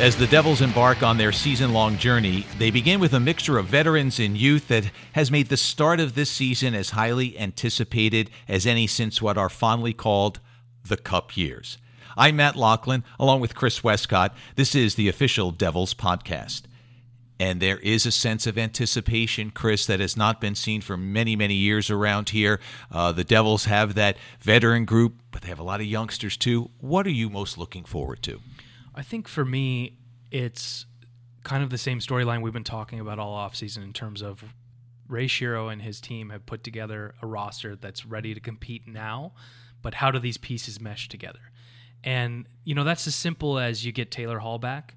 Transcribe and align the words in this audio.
As 0.00 0.16
the 0.16 0.26
Devils 0.26 0.60
embark 0.60 1.04
on 1.04 1.18
their 1.18 1.30
season 1.30 1.72
long 1.72 1.96
journey, 1.96 2.44
they 2.58 2.72
begin 2.72 2.98
with 2.98 3.14
a 3.14 3.20
mixture 3.20 3.58
of 3.58 3.66
veterans 3.66 4.18
and 4.18 4.36
youth 4.36 4.66
that 4.66 4.90
has 5.12 5.30
made 5.30 5.48
the 5.48 5.56
start 5.56 6.00
of 6.00 6.16
this 6.16 6.28
season 6.28 6.74
as 6.74 6.90
highly 6.90 7.38
anticipated 7.38 8.28
as 8.48 8.66
any 8.66 8.88
since 8.88 9.22
what 9.22 9.38
are 9.38 9.48
fondly 9.48 9.92
called 9.92 10.40
the 10.84 10.96
Cup 10.96 11.36
years. 11.36 11.78
I'm 12.16 12.36
Matt 12.36 12.56
Loughlin, 12.56 13.04
along 13.20 13.40
with 13.40 13.54
Chris 13.54 13.84
Westcott. 13.84 14.34
This 14.56 14.74
is 14.74 14.96
the 14.96 15.08
official 15.08 15.52
Devils 15.52 15.94
podcast. 15.94 16.62
And 17.38 17.60
there 17.60 17.78
is 17.78 18.04
a 18.04 18.12
sense 18.12 18.48
of 18.48 18.58
anticipation, 18.58 19.52
Chris, 19.52 19.86
that 19.86 20.00
has 20.00 20.16
not 20.16 20.40
been 20.40 20.56
seen 20.56 20.80
for 20.80 20.96
many, 20.96 21.36
many 21.36 21.54
years 21.54 21.88
around 21.88 22.30
here. 22.30 22.58
Uh, 22.90 23.12
the 23.12 23.24
Devils 23.24 23.66
have 23.66 23.94
that 23.94 24.16
veteran 24.40 24.86
group, 24.86 25.14
but 25.30 25.42
they 25.42 25.48
have 25.48 25.60
a 25.60 25.64
lot 25.64 25.80
of 25.80 25.86
youngsters 25.86 26.36
too. 26.36 26.70
What 26.80 27.06
are 27.06 27.10
you 27.10 27.30
most 27.30 27.56
looking 27.56 27.84
forward 27.84 28.22
to? 28.24 28.40
I 28.94 29.02
think 29.02 29.28
for 29.28 29.44
me, 29.44 29.98
it's 30.30 30.86
kind 31.42 31.62
of 31.62 31.70
the 31.70 31.78
same 31.78 31.98
storyline 31.98 32.42
we've 32.42 32.52
been 32.52 32.64
talking 32.64 33.00
about 33.00 33.18
all 33.18 33.36
offseason 33.36 33.82
in 33.82 33.92
terms 33.92 34.22
of 34.22 34.44
Ray 35.08 35.26
Shero 35.26 35.70
and 35.72 35.82
his 35.82 36.00
team 36.00 36.30
have 36.30 36.46
put 36.46 36.64
together 36.64 37.14
a 37.20 37.26
roster 37.26 37.76
that's 37.76 38.06
ready 38.06 38.34
to 38.34 38.40
compete 38.40 38.86
now, 38.86 39.32
but 39.82 39.94
how 39.94 40.10
do 40.10 40.18
these 40.18 40.38
pieces 40.38 40.80
mesh 40.80 41.08
together? 41.08 41.40
And, 42.02 42.46
you 42.64 42.74
know, 42.74 42.84
that's 42.84 43.06
as 43.06 43.14
simple 43.14 43.58
as 43.58 43.84
you 43.84 43.92
get 43.92 44.10
Taylor 44.10 44.38
Hall 44.38 44.58
back 44.58 44.96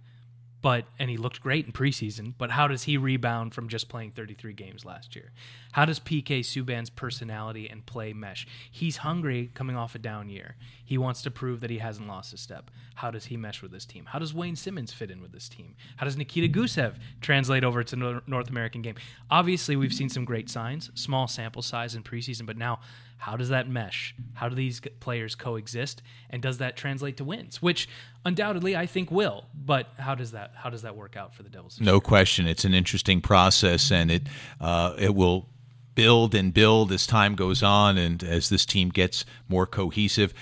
but 0.62 0.86
and 0.98 1.10
he 1.10 1.18
looked 1.18 1.42
great 1.42 1.66
in 1.66 1.72
preseason. 1.72 2.34
But 2.38 2.52
how 2.52 2.68
does 2.68 2.84
he 2.84 2.98
rebound 2.98 3.54
from 3.54 3.70
just 3.70 3.90
playing 3.90 4.12
33 4.12 4.54
games 4.54 4.86
last 4.86 5.16
year? 5.16 5.32
How 5.74 5.86
does 5.86 6.00
PK 6.00 6.40
Subban's 6.40 6.90
personality 6.90 7.70
and 7.70 7.86
play 7.86 8.14
mesh? 8.14 8.48
He's 8.72 8.98
hungry 8.98 9.52
coming 9.54 9.76
off 9.76 9.96
a 9.96 10.00
down 10.00 10.30
year. 10.30 10.56
He 10.84 10.98
wants 10.98 11.22
to 11.24 11.32
prove 11.32 11.62
that 11.62 11.70
he 11.70 11.78
hasn't 11.78 12.08
lost 12.08 12.34
a 12.34 12.38
step. 12.38 12.72
How 12.96 13.12
does 13.12 13.26
he 13.26 13.38
mesh 13.38 13.62
with 13.62 13.72
this 13.72 13.86
team? 13.86 14.06
How 14.08 14.20
does 14.20 14.34
Wayne 14.34 14.56
Simmonds 14.56 14.92
fit 14.92 15.12
in 15.12 15.22
with 15.22 15.32
this 15.32 15.48
team? 15.48 15.76
How 15.98 16.06
does 16.06 16.18
Nikita 16.18 16.48
Gusev 16.48 16.96
translate 17.22 17.64
over 17.64 17.84
to 17.84 18.22
North 18.26 18.50
American 18.50 18.82
game? 18.82 18.96
Obviously, 19.30 19.76
we've 19.76 19.94
seen 19.94 20.10
some 20.10 20.26
great 20.26 20.50
signs, 20.50 20.90
small 20.96 21.28
sample 21.28 21.62
size 21.62 21.94
in 21.94 22.02
preseason, 22.02 22.46
but 22.48 22.58
now 22.58 22.80
how 23.18 23.36
does 23.36 23.50
that 23.50 23.68
mesh? 23.68 24.16
How 24.34 24.48
do 24.48 24.56
these 24.56 24.80
players 25.00 25.36
coexist? 25.36 26.02
And 26.30 26.42
does 26.42 26.60
that 26.60 26.78
translate 26.78 27.18
to 27.18 27.24
wins? 27.24 27.62
Which 27.62 27.90
undoubtedly 28.24 28.76
I 28.76 28.86
think 28.86 29.12
will. 29.12 29.46
But 29.54 29.88
how 29.98 30.16
does 30.16 30.32
that 30.32 30.54
how 30.56 30.70
does 30.70 30.84
that 30.84 30.96
work 30.96 31.18
out 31.18 31.34
for 31.34 31.44
the 31.44 31.50
Devils? 31.50 31.80
No 31.82 32.00
question, 32.00 32.48
it's 32.48 32.64
an 32.64 32.74
interesting 32.74 33.22
process, 33.22 33.92
and 33.92 34.12
it 34.12 34.28
uh, 34.62 34.94
it 34.98 35.16
will 35.16 35.50
build 35.96 36.36
and 36.36 36.54
build 36.54 36.92
as 36.92 37.08
time 37.08 37.36
goes 37.36 37.64
on, 37.64 37.98
and 37.98 38.24
as 38.24 38.50
this 38.50 38.66
team 38.66 38.90
gets 38.90 39.26
more 39.50 39.66
cohesive. 39.66 40.34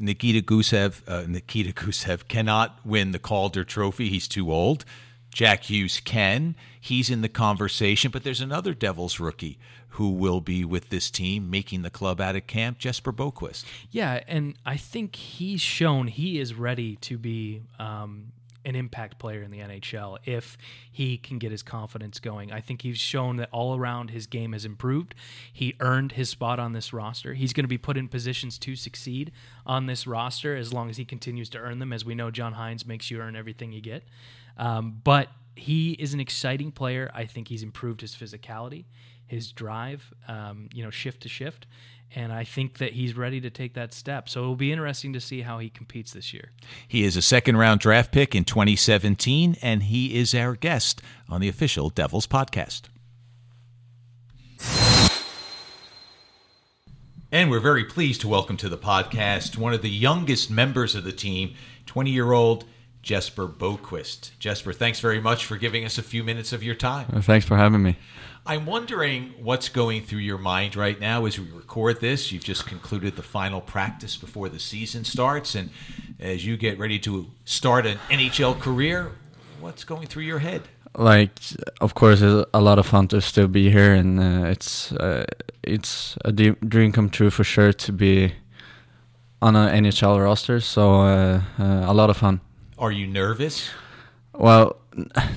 Nikita 0.00 0.40
Gusev, 0.40 1.02
uh, 1.08 1.24
Nikita 1.26 1.72
Gusev 1.74 2.28
cannot 2.28 2.78
win 2.86 3.10
the 3.10 3.18
Calder 3.18 3.64
Trophy. 3.64 4.08
He's 4.08 4.28
too 4.28 4.52
old. 4.52 4.84
Jack 5.30 5.64
Hughes 5.64 6.00
can. 6.00 6.54
He's 6.80 7.10
in 7.10 7.20
the 7.20 7.28
conversation, 7.28 8.10
but 8.10 8.22
there's 8.22 8.40
another 8.40 8.72
Devils 8.72 9.20
rookie 9.20 9.58
who 9.98 10.10
will 10.10 10.40
be 10.40 10.64
with 10.64 10.90
this 10.90 11.10
team 11.10 11.50
making 11.50 11.82
the 11.82 11.90
club 11.90 12.20
out 12.20 12.36
of 12.36 12.46
camp, 12.46 12.78
Jesper 12.78 13.12
Boqvist. 13.12 13.64
Yeah, 13.90 14.20
and 14.28 14.54
I 14.64 14.76
think 14.76 15.16
he's 15.16 15.60
shown 15.60 16.06
he 16.06 16.38
is 16.38 16.54
ready 16.54 16.94
to 16.96 17.18
be 17.18 17.62
um, 17.80 18.30
an 18.64 18.76
impact 18.76 19.18
player 19.18 19.42
in 19.42 19.50
the 19.50 19.58
NHL 19.58 20.18
if 20.24 20.56
he 20.88 21.18
can 21.18 21.40
get 21.40 21.50
his 21.50 21.64
confidence 21.64 22.20
going. 22.20 22.52
I 22.52 22.60
think 22.60 22.82
he's 22.82 22.96
shown 22.96 23.38
that 23.38 23.48
all 23.50 23.76
around 23.76 24.10
his 24.10 24.28
game 24.28 24.52
has 24.52 24.64
improved. 24.64 25.16
He 25.52 25.74
earned 25.80 26.12
his 26.12 26.28
spot 26.28 26.60
on 26.60 26.74
this 26.74 26.92
roster. 26.92 27.34
He's 27.34 27.52
going 27.52 27.64
to 27.64 27.68
be 27.68 27.76
put 27.76 27.96
in 27.96 28.06
positions 28.06 28.56
to 28.58 28.76
succeed 28.76 29.32
on 29.66 29.86
this 29.86 30.06
roster 30.06 30.54
as 30.54 30.72
long 30.72 30.88
as 30.88 30.96
he 30.96 31.04
continues 31.04 31.48
to 31.48 31.58
earn 31.58 31.80
them. 31.80 31.92
As 31.92 32.04
we 32.04 32.14
know, 32.14 32.30
John 32.30 32.54
Hynes 32.54 32.86
makes 32.86 33.10
you 33.10 33.20
earn 33.20 33.34
everything 33.34 33.72
you 33.72 33.80
get. 33.80 34.04
Um, 34.56 35.00
but 35.02 35.26
he 35.56 35.94
is 35.94 36.14
an 36.14 36.20
exciting 36.20 36.70
player. 36.70 37.10
I 37.12 37.24
think 37.24 37.48
he's 37.48 37.64
improved 37.64 38.00
his 38.00 38.14
physicality 38.14 38.84
his 39.28 39.52
drive, 39.52 40.12
um, 40.26 40.68
you 40.72 40.82
know, 40.82 40.90
shift 40.90 41.22
to 41.22 41.28
shift. 41.28 41.66
And 42.14 42.32
I 42.32 42.44
think 42.44 42.78
that 42.78 42.94
he's 42.94 43.16
ready 43.16 43.40
to 43.42 43.50
take 43.50 43.74
that 43.74 43.92
step. 43.92 44.28
So 44.30 44.40
it'll 44.40 44.56
be 44.56 44.72
interesting 44.72 45.12
to 45.12 45.20
see 45.20 45.42
how 45.42 45.58
he 45.58 45.68
competes 45.68 46.12
this 46.12 46.32
year. 46.32 46.52
He 46.88 47.04
is 47.04 47.16
a 47.16 47.22
second 47.22 47.58
round 47.58 47.80
draft 47.80 48.12
pick 48.12 48.34
in 48.34 48.44
2017, 48.44 49.56
and 49.60 49.84
he 49.84 50.18
is 50.18 50.34
our 50.34 50.56
guest 50.56 51.02
on 51.28 51.42
the 51.42 51.48
official 51.48 51.90
Devils 51.90 52.26
podcast. 52.26 52.88
And 57.30 57.50
we're 57.50 57.60
very 57.60 57.84
pleased 57.84 58.22
to 58.22 58.28
welcome 58.28 58.56
to 58.56 58.70
the 58.70 58.78
podcast 58.78 59.58
one 59.58 59.74
of 59.74 59.82
the 59.82 59.90
youngest 59.90 60.50
members 60.50 60.94
of 60.94 61.04
the 61.04 61.12
team, 61.12 61.54
20 61.84 62.10
year 62.10 62.32
old 62.32 62.64
Jesper 63.08 63.48
Boqvist. 63.48 64.32
Jesper, 64.38 64.74
thanks 64.74 65.00
very 65.00 65.18
much 65.18 65.46
for 65.46 65.56
giving 65.56 65.82
us 65.86 65.96
a 65.96 66.02
few 66.02 66.22
minutes 66.22 66.52
of 66.52 66.62
your 66.62 66.74
time. 66.74 67.06
Thanks 67.22 67.46
for 67.46 67.56
having 67.56 67.82
me. 67.82 67.96
I'm 68.44 68.66
wondering 68.66 69.32
what's 69.40 69.70
going 69.70 70.02
through 70.02 70.18
your 70.18 70.36
mind 70.36 70.76
right 70.76 71.00
now 71.00 71.24
as 71.24 71.38
we 71.38 71.50
record 71.50 72.02
this. 72.02 72.32
You've 72.32 72.44
just 72.44 72.66
concluded 72.66 73.16
the 73.16 73.22
final 73.22 73.62
practice 73.62 74.18
before 74.18 74.50
the 74.50 74.58
season 74.58 75.04
starts, 75.04 75.54
and 75.54 75.70
as 76.20 76.44
you 76.44 76.58
get 76.58 76.78
ready 76.78 76.98
to 76.98 77.30
start 77.46 77.86
an 77.86 77.96
NHL 78.10 78.60
career, 78.60 79.12
what's 79.58 79.84
going 79.84 80.06
through 80.06 80.24
your 80.24 80.40
head? 80.40 80.68
Like, 80.94 81.30
of 81.80 81.94
course, 81.94 82.20
it's 82.20 82.46
a 82.52 82.60
lot 82.60 82.78
of 82.78 82.84
fun 82.84 83.08
to 83.08 83.22
still 83.22 83.48
be 83.48 83.70
here, 83.70 83.94
and 83.94 84.20
uh, 84.20 84.48
it's 84.48 84.92
uh, 84.92 85.24
it's 85.62 86.18
a 86.26 86.32
dream 86.32 86.92
come 86.92 87.08
true 87.08 87.30
for 87.30 87.42
sure 87.42 87.72
to 87.72 87.90
be 87.90 88.34
on 89.40 89.56
an 89.56 89.82
NHL 89.82 90.22
roster. 90.22 90.60
So 90.60 91.00
uh, 91.00 91.40
uh, 91.58 91.84
a 91.86 91.94
lot 91.94 92.10
of 92.10 92.18
fun. 92.18 92.42
Are 92.78 92.92
you 92.92 93.06
nervous? 93.06 93.70
Well, 94.32 94.76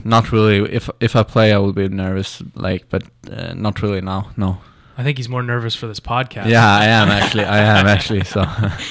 not 0.04 0.32
really. 0.32 0.72
If 0.72 0.90
if 1.00 1.16
I 1.16 1.24
play, 1.24 1.54
I 1.54 1.58
will 1.58 1.74
be 1.74 1.88
nervous. 1.88 2.42
Like, 2.56 2.90
but 2.90 3.04
uh, 3.32 3.54
not 3.54 3.82
really 3.82 4.02
now. 4.02 4.32
No. 4.38 4.60
I 4.98 5.04
think 5.04 5.18
he's 5.18 5.30
more 5.30 5.42
nervous 5.42 5.74
for 5.74 5.88
this 5.88 6.00
podcast. 6.00 6.50
Yeah, 6.50 6.68
I 6.68 6.86
am 6.86 7.10
actually. 7.10 7.46
I 7.46 7.60
am 7.60 7.88
actually. 7.88 8.24
So. 8.24 8.46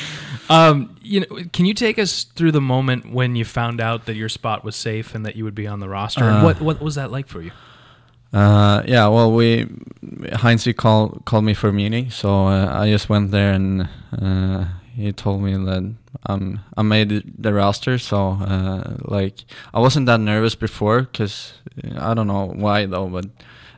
um, 0.50 0.96
you 1.02 1.20
know, 1.20 1.26
can 1.52 1.66
you 1.66 1.74
take 1.74 1.98
us 1.98 2.24
through 2.24 2.52
the 2.52 2.60
moment 2.60 3.12
when 3.12 3.36
you 3.36 3.44
found 3.44 3.80
out 3.80 4.06
that 4.06 4.16
your 4.16 4.28
spot 4.28 4.64
was 4.64 4.74
safe 4.74 5.14
and 5.14 5.24
that 5.26 5.36
you 5.36 5.44
would 5.44 5.54
be 5.54 5.66
on 5.66 5.80
the 5.80 5.88
roster? 5.88 6.24
Uh, 6.24 6.34
and 6.34 6.44
what 6.44 6.60
what 6.60 6.80
was 6.80 6.96
that 6.96 7.10
like 7.10 7.28
for 7.28 7.42
you? 7.42 7.52
Uh, 8.32 8.82
yeah, 8.86 9.08
well, 9.08 9.32
we 9.32 9.66
Hynes 10.32 10.76
called 10.76 11.22
called 11.24 11.44
me 11.44 11.54
for 11.54 11.68
a 11.68 11.72
meeting, 11.72 12.10
so 12.10 12.46
uh, 12.46 12.66
I 12.72 12.88
just 12.88 13.08
went 13.08 13.32
there 13.32 13.52
and 13.52 13.88
uh, 14.12 14.66
he 14.94 15.12
told 15.12 15.42
me 15.42 15.54
that 15.54 15.94
um, 16.26 16.60
I 16.76 16.82
made 16.82 17.42
the 17.42 17.52
roster, 17.52 17.98
so 17.98 18.32
uh, 18.40 18.96
like 19.00 19.44
I 19.72 19.80
wasn't 19.80 20.06
that 20.06 20.20
nervous 20.20 20.54
before 20.54 21.02
because 21.02 21.54
I 21.98 22.14
don't 22.14 22.26
know 22.26 22.46
why 22.46 22.86
though, 22.86 23.06
but 23.06 23.26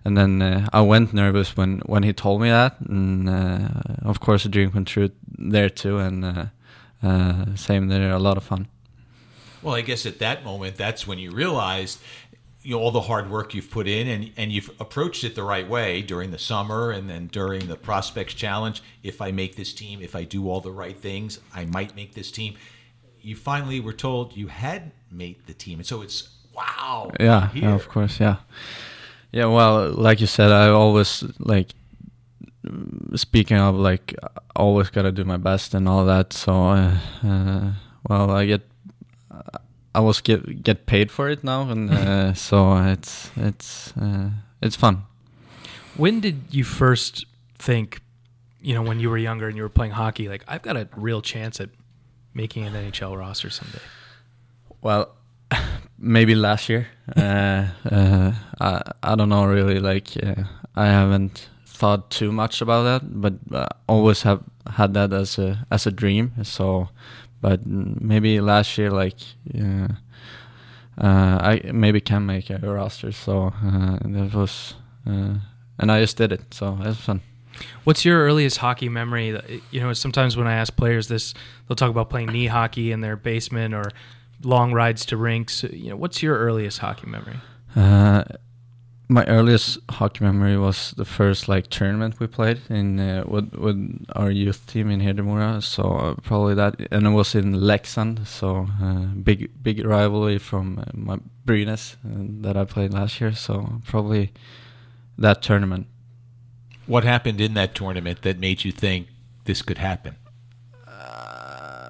and 0.04 0.16
then 0.16 0.42
uh, 0.42 0.68
I 0.72 0.80
went 0.80 1.14
nervous 1.14 1.56
when 1.56 1.80
when 1.86 2.02
he 2.02 2.12
told 2.12 2.40
me 2.40 2.50
that, 2.50 2.80
and 2.80 3.28
uh, 3.28 3.68
of 4.02 4.20
course 4.20 4.44
a 4.44 4.48
dream 4.48 4.72
come 4.72 4.84
true 4.84 5.10
there 5.38 5.70
too, 5.70 5.98
and 5.98 6.24
uh, 6.24 6.46
uh, 7.02 7.54
same 7.54 7.88
there, 7.88 8.10
a 8.10 8.18
lot 8.18 8.36
of 8.36 8.44
fun. 8.44 8.68
Well, 9.62 9.76
I 9.76 9.82
guess 9.82 10.06
at 10.06 10.18
that 10.18 10.44
moment, 10.44 10.76
that's 10.76 11.06
when 11.06 11.20
you 11.20 11.30
realized 11.30 12.00
you 12.62 12.76
know 12.76 12.80
all 12.80 12.90
the 12.90 13.02
hard 13.02 13.30
work 13.30 13.54
you've 13.54 13.70
put 13.70 13.88
in 13.88 14.06
and 14.06 14.30
and 14.36 14.52
you've 14.52 14.70
approached 14.80 15.24
it 15.24 15.34
the 15.34 15.42
right 15.42 15.68
way 15.68 16.02
during 16.02 16.30
the 16.30 16.38
summer 16.38 16.90
and 16.90 17.08
then 17.08 17.26
during 17.28 17.66
the 17.66 17.76
prospects 17.76 18.34
challenge. 18.34 18.82
If 19.02 19.20
i 19.20 19.32
make 19.32 19.56
this 19.56 19.72
team 19.72 20.00
if 20.00 20.14
i 20.14 20.24
do 20.24 20.48
all 20.48 20.60
the 20.60 20.70
right 20.70 20.96
things 20.96 21.40
i 21.54 21.64
might 21.64 21.96
make 21.96 22.14
this 22.14 22.30
team. 22.30 22.54
You 23.20 23.36
finally 23.36 23.78
were 23.80 23.92
told 23.92 24.36
you 24.36 24.48
had 24.48 24.90
made 25.10 25.46
the 25.46 25.54
team. 25.54 25.78
And 25.78 25.86
so 25.86 26.02
it's 26.02 26.28
wow 26.54 27.10
yeah, 27.18 27.50
yeah 27.54 27.74
of 27.74 27.88
course 27.88 28.20
yeah. 28.20 28.36
Yeah 29.32 29.46
well 29.46 29.90
like 29.90 30.20
you 30.20 30.26
said 30.26 30.52
i 30.52 30.68
always 30.68 31.24
like 31.38 31.70
speaking 33.16 33.56
of 33.56 33.74
like 33.74 34.14
always 34.54 34.90
gotta 34.90 35.10
do 35.10 35.24
my 35.24 35.36
best 35.36 35.74
and 35.74 35.88
all 35.88 36.04
that. 36.04 36.32
So 36.32 36.52
uh, 36.52 36.98
uh, 37.24 37.72
well 38.08 38.30
i 38.30 38.46
get 38.46 38.62
I 39.94 40.00
was 40.00 40.20
get 40.20 40.62
get 40.62 40.86
paid 40.86 41.10
for 41.10 41.28
it 41.28 41.44
now, 41.44 41.68
and 41.70 41.90
uh, 41.90 42.34
so 42.48 42.76
it's 42.76 43.30
it's 43.36 43.96
uh, 43.96 44.30
it's 44.60 44.76
fun. 44.76 45.02
When 45.96 46.20
did 46.20 46.44
you 46.50 46.64
first 46.64 47.26
think, 47.58 48.00
you 48.62 48.74
know, 48.74 48.82
when 48.82 48.98
you 48.98 49.10
were 49.10 49.18
younger 49.18 49.48
and 49.48 49.56
you 49.56 49.62
were 49.62 49.68
playing 49.68 49.92
hockey, 49.92 50.28
like 50.28 50.44
I've 50.48 50.62
got 50.62 50.76
a 50.76 50.88
real 50.96 51.20
chance 51.20 51.60
at 51.60 51.68
making 52.32 52.66
an 52.66 52.72
NHL 52.72 53.18
roster 53.18 53.50
someday? 53.50 53.82
Well, 54.80 55.14
maybe 55.98 56.34
last 56.34 56.68
year. 56.68 56.88
uh, 57.16 57.66
uh, 57.90 58.32
I 58.60 58.82
I 59.02 59.14
don't 59.14 59.28
know 59.28 59.44
really. 59.44 59.78
Like 59.78 60.16
uh, 60.22 60.44
I 60.74 60.86
haven't 60.86 61.50
thought 61.66 62.10
too 62.10 62.32
much 62.32 62.62
about 62.62 62.84
that, 62.84 63.20
but 63.20 63.34
uh, 63.52 63.66
always 63.86 64.22
have 64.22 64.42
had 64.76 64.94
that 64.94 65.12
as 65.12 65.38
a 65.38 65.66
as 65.70 65.86
a 65.86 65.90
dream. 65.90 66.32
So 66.42 66.88
but 67.42 67.66
maybe 67.66 68.40
last 68.40 68.78
year 68.78 68.90
like 68.90 69.18
uh, 70.98 71.38
I 71.42 71.60
maybe 71.72 72.00
can 72.00 72.24
make 72.24 72.48
a 72.48 72.58
roster. 72.58 73.12
So 73.12 73.52
uh, 73.62 73.98
that 74.02 74.32
was 74.32 74.74
uh, 75.06 75.34
and 75.78 75.92
I 75.92 76.00
just 76.00 76.16
did 76.16 76.32
it. 76.32 76.54
So 76.54 76.78
it 76.80 76.86
was 76.86 77.00
fun. 77.00 77.20
What's 77.84 78.04
your 78.04 78.24
earliest 78.24 78.58
hockey 78.58 78.88
memory? 78.88 79.38
You 79.70 79.80
know, 79.80 79.92
sometimes 79.92 80.36
when 80.36 80.46
I 80.46 80.54
ask 80.54 80.74
players 80.74 81.08
this, 81.08 81.34
they'll 81.68 81.76
talk 81.76 81.90
about 81.90 82.08
playing 82.08 82.28
knee 82.28 82.46
hockey 82.46 82.92
in 82.92 83.02
their 83.02 83.16
basement 83.16 83.74
or 83.74 83.90
long 84.42 84.72
rides 84.72 85.04
to 85.06 85.16
rinks. 85.16 85.62
You 85.64 85.90
know, 85.90 85.96
what's 85.96 86.22
your 86.22 86.38
earliest 86.38 86.78
hockey 86.78 87.06
memory? 87.08 87.36
My 89.12 89.26
earliest 89.26 89.78
hockey 89.90 90.24
memory 90.24 90.56
was 90.56 90.94
the 90.96 91.04
first 91.04 91.46
like 91.46 91.66
tournament 91.66 92.18
we 92.18 92.26
played 92.26 92.62
in 92.70 92.98
uh, 92.98 93.24
with 93.26 93.52
with 93.52 94.06
our 94.16 94.30
youth 94.30 94.66
team 94.66 94.90
in 94.90 95.00
Hedemora. 95.00 95.62
So 95.62 95.82
uh, 95.82 96.14
probably 96.22 96.54
that, 96.54 96.76
and 96.90 97.06
it 97.06 97.10
was 97.10 97.34
in 97.34 97.52
Leksand. 97.52 98.26
So 98.26 98.68
uh, 98.82 99.12
big 99.22 99.50
big 99.62 99.84
rivalry 99.84 100.38
from 100.38 100.78
uh, 100.78 100.84
my 100.94 101.18
Brynäs 101.44 101.96
uh, 101.96 102.24
that 102.42 102.56
I 102.56 102.64
played 102.64 102.94
last 102.94 103.20
year. 103.20 103.34
So 103.34 103.82
probably 103.84 104.32
that 105.18 105.42
tournament. 105.42 105.88
What 106.86 107.04
happened 107.04 107.38
in 107.38 107.52
that 107.52 107.74
tournament 107.74 108.22
that 108.22 108.38
made 108.38 108.64
you 108.64 108.72
think 108.72 109.08
this 109.44 109.60
could 109.60 109.78
happen? 109.78 110.16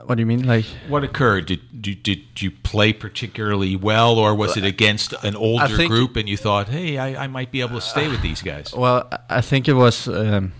What 0.04 0.16
do 0.16 0.20
you 0.20 0.26
mean, 0.26 0.46
like? 0.46 0.64
What 0.88 1.04
occurred? 1.04 1.46
Did 1.46 1.60
did, 1.82 2.02
did 2.02 2.42
you 2.42 2.50
play 2.50 2.92
particularly 2.92 3.76
well, 3.76 4.18
or 4.18 4.34
was 4.34 4.56
it 4.56 4.64
against 4.64 5.12
an 5.22 5.36
older 5.36 5.68
think- 5.68 5.90
group 5.90 6.16
and 6.16 6.28
you 6.28 6.36
thought, 6.36 6.68
hey, 6.68 6.98
I, 6.98 7.24
I 7.24 7.26
might 7.28 7.50
be 7.52 7.60
able 7.60 7.76
to 7.76 7.80
stay 7.80 8.08
with 8.08 8.20
these 8.22 8.42
guys? 8.42 8.72
Well, 8.74 9.08
I- 9.30 9.40
think 9.40 9.68
it 9.68 9.74
was 9.74 10.08
um, 10.08 10.52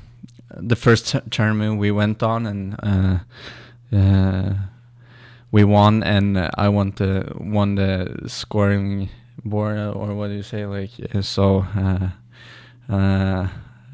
the 0.51 0.77
first 0.77 1.09
t- 1.09 1.21
tournament 1.31 1.79
we 1.79 1.91
went 1.91 2.23
on, 2.23 2.47
and 2.47 2.77
uh, 2.83 3.19
uh, 3.97 4.55
we 5.51 5.65
won, 5.65 6.03
and 6.03 6.39
I 6.55 6.69
won 6.69 6.93
the 6.97 7.33
won 7.39 7.75
the 7.75 8.29
scoring 8.29 9.09
board, 9.45 9.79
or 9.79 10.15
what 10.15 10.29
do 10.29 10.35
you 10.35 10.43
say? 10.43 10.67
Like 10.67 10.91
uh, 11.15 11.23
so, 11.23 11.67
uh, 11.77 12.11
uh, 12.89 13.49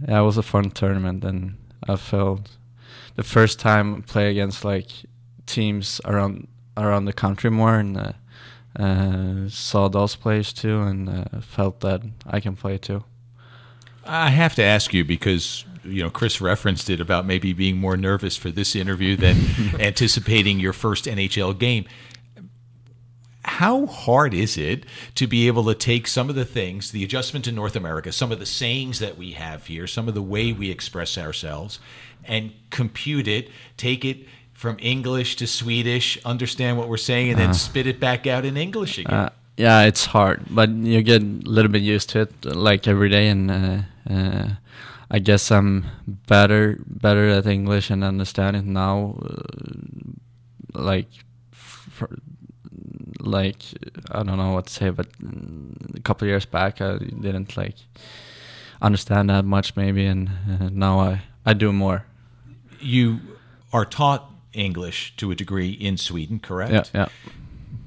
yeah, 0.07 0.21
it 0.21 0.25
was 0.25 0.37
a 0.37 0.43
fun 0.43 0.71
tournament, 0.71 1.25
and 1.25 1.57
I 1.89 1.97
felt 1.97 2.57
the 3.17 3.23
first 3.25 3.59
time 3.59 4.03
play 4.03 4.31
against 4.31 4.65
like 4.65 4.91
teams 5.49 6.01
around 6.05 6.47
around 6.77 7.07
the 7.07 7.13
country 7.13 7.51
more, 7.51 7.77
and 7.77 7.97
uh, 7.97 8.13
uh, 8.79 9.49
saw 9.49 9.89
those 9.89 10.15
players 10.15 10.53
too, 10.53 10.81
and 10.81 11.09
uh, 11.09 11.41
felt 11.41 11.81
that 11.81 12.03
I 12.27 12.41
can 12.41 12.55
play 12.55 12.79
too. 12.79 13.05
I 14.05 14.31
have 14.31 14.55
to 14.55 14.63
ask 14.63 14.95
you 14.95 15.05
because 15.05 15.65
you 15.85 16.03
know 16.03 16.11
Chris 16.11 16.41
referenced 16.41 16.89
it 16.89 17.01
about 17.01 17.27
maybe 17.27 17.53
being 17.53 17.77
more 17.77 17.97
nervous 17.97 18.37
for 18.37 18.51
this 18.51 18.77
interview 18.77 19.17
than 19.17 19.37
anticipating 19.81 20.61
your 20.61 20.73
first 20.73 21.05
NHL 21.05 21.59
game. 21.59 21.85
How 23.45 23.87
hard 23.87 24.35
is 24.35 24.59
it 24.59 24.85
to 25.15 25.27
be 25.27 25.47
able 25.47 25.65
to 25.65 25.75
take 25.75 26.07
some 26.07 26.29
of 26.29 26.35
the 26.35 26.45
things, 26.45 26.91
the 26.91 27.03
adjustment 27.03 27.47
to 27.47 27.53
North 27.53 27.77
America, 27.77 28.13
some 28.13 28.31
of 28.31 28.39
the 28.39 28.47
sayings 28.47 28.99
that 28.99 29.17
we 29.17 29.33
have 29.33 29.67
here, 29.67 29.87
some 29.87 30.07
of 30.07 30.15
the 30.15 30.23
way 30.23 30.53
we 30.53 30.71
express 30.71 31.17
ourselves, 31.17 31.79
and 32.25 32.53
compute 32.71 33.27
it, 33.27 33.49
take 33.79 34.05
it 34.05 34.27
from 34.59 34.77
English 34.81 35.37
to 35.37 35.47
Swedish, 35.47 36.19
understand 36.25 36.77
what 36.77 36.89
we're 36.89 36.97
saying, 36.97 37.31
and 37.31 37.39
then 37.39 37.55
spit 37.55 37.87
it 37.87 38.01
back 38.01 38.27
out 38.27 38.45
in 38.45 38.57
English 38.57 38.99
again? 38.99 39.15
Uh, 39.15 39.31
yeah, 39.57 39.83
it's 39.83 40.05
hard, 40.05 40.43
but 40.51 40.69
you 40.69 41.01
get 41.01 41.23
a 41.23 41.25
little 41.25 41.71
bit 41.71 41.83
used 41.83 42.11
to 42.11 42.23
it, 42.23 42.45
like 42.45 42.89
every 42.89 43.09
day. 43.09 43.29
And 43.29 43.51
uh, 43.53 43.79
uh, 44.11 44.49
I 45.13 45.21
guess 45.21 45.53
I'm 45.53 45.87
better 46.27 46.77
better 46.85 47.29
at 47.29 47.47
English 47.47 47.89
and 47.91 48.03
understand 48.03 48.57
it 48.57 48.65
now. 48.65 49.15
Uh, 49.23 49.39
like, 50.75 51.07
for, 51.53 52.19
like 53.21 53.63
I 54.11 54.25
don't 54.25 54.39
know 54.39 54.55
what 54.55 54.67
to 54.67 54.73
say, 54.73 54.91
but 54.91 55.07
a 55.95 56.01
couple 56.01 56.27
of 56.27 56.31
years 56.31 56.47
back 56.47 56.81
I 56.81 56.99
didn't 56.99 57.57
like 57.57 57.77
understand 58.83 59.31
that 59.31 59.45
much 59.45 59.77
maybe, 59.77 60.05
and 60.05 60.29
uh, 60.51 60.69
now 60.73 60.99
I 60.99 61.23
I 61.47 61.55
do 61.55 61.73
more. 61.73 62.07
you 62.81 63.21
are 63.73 63.85
taught 63.85 64.38
English 64.53 65.15
to 65.17 65.31
a 65.31 65.35
degree 65.35 65.71
in 65.71 65.97
Sweden, 65.97 66.39
correct? 66.39 66.91
Yeah, 66.95 67.01
yeah. 67.03 67.09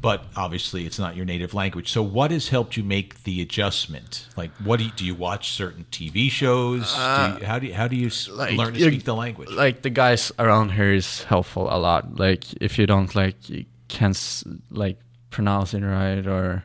But 0.02 0.24
obviously, 0.36 0.88
it's 0.88 0.98
not 0.98 1.16
your 1.16 1.26
native 1.26 1.54
language. 1.54 1.92
So, 1.92 2.02
what 2.02 2.32
has 2.32 2.50
helped 2.50 2.76
you 2.76 2.84
make 2.84 3.24
the 3.24 3.40
adjustment? 3.40 4.28
Like, 4.36 4.52
what 4.64 4.78
do 4.78 4.86
you, 4.86 4.92
do 4.96 5.06
you 5.06 5.14
watch 5.14 5.52
certain 5.52 5.86
TV 5.92 6.30
shows? 6.32 6.92
do 6.94 7.00
you, 7.00 7.46
how 7.46 7.60
do 7.60 7.68
you, 7.68 7.74
how 7.74 7.88
do 7.88 7.96
you 7.96 8.10
like, 8.32 8.58
learn 8.58 8.74
to 8.74 8.80
speak 8.80 9.04
the 9.04 9.14
language? 9.14 9.50
like 9.50 9.84
the 9.84 9.90
guys 9.90 10.32
around 10.40 10.72
here 10.72 10.94
is 10.94 11.24
helpful 11.24 11.68
a 11.72 11.78
lot 11.78 12.16
like 12.16 12.46
if 12.62 12.80
you 12.80 12.88
don't 12.88 13.14
like 13.16 13.50
you 13.50 13.66
can't 13.88 14.44
like 14.70 14.98
pronounce 15.30 15.74
it 15.74 15.82
right 15.82 16.26
or 16.26 16.64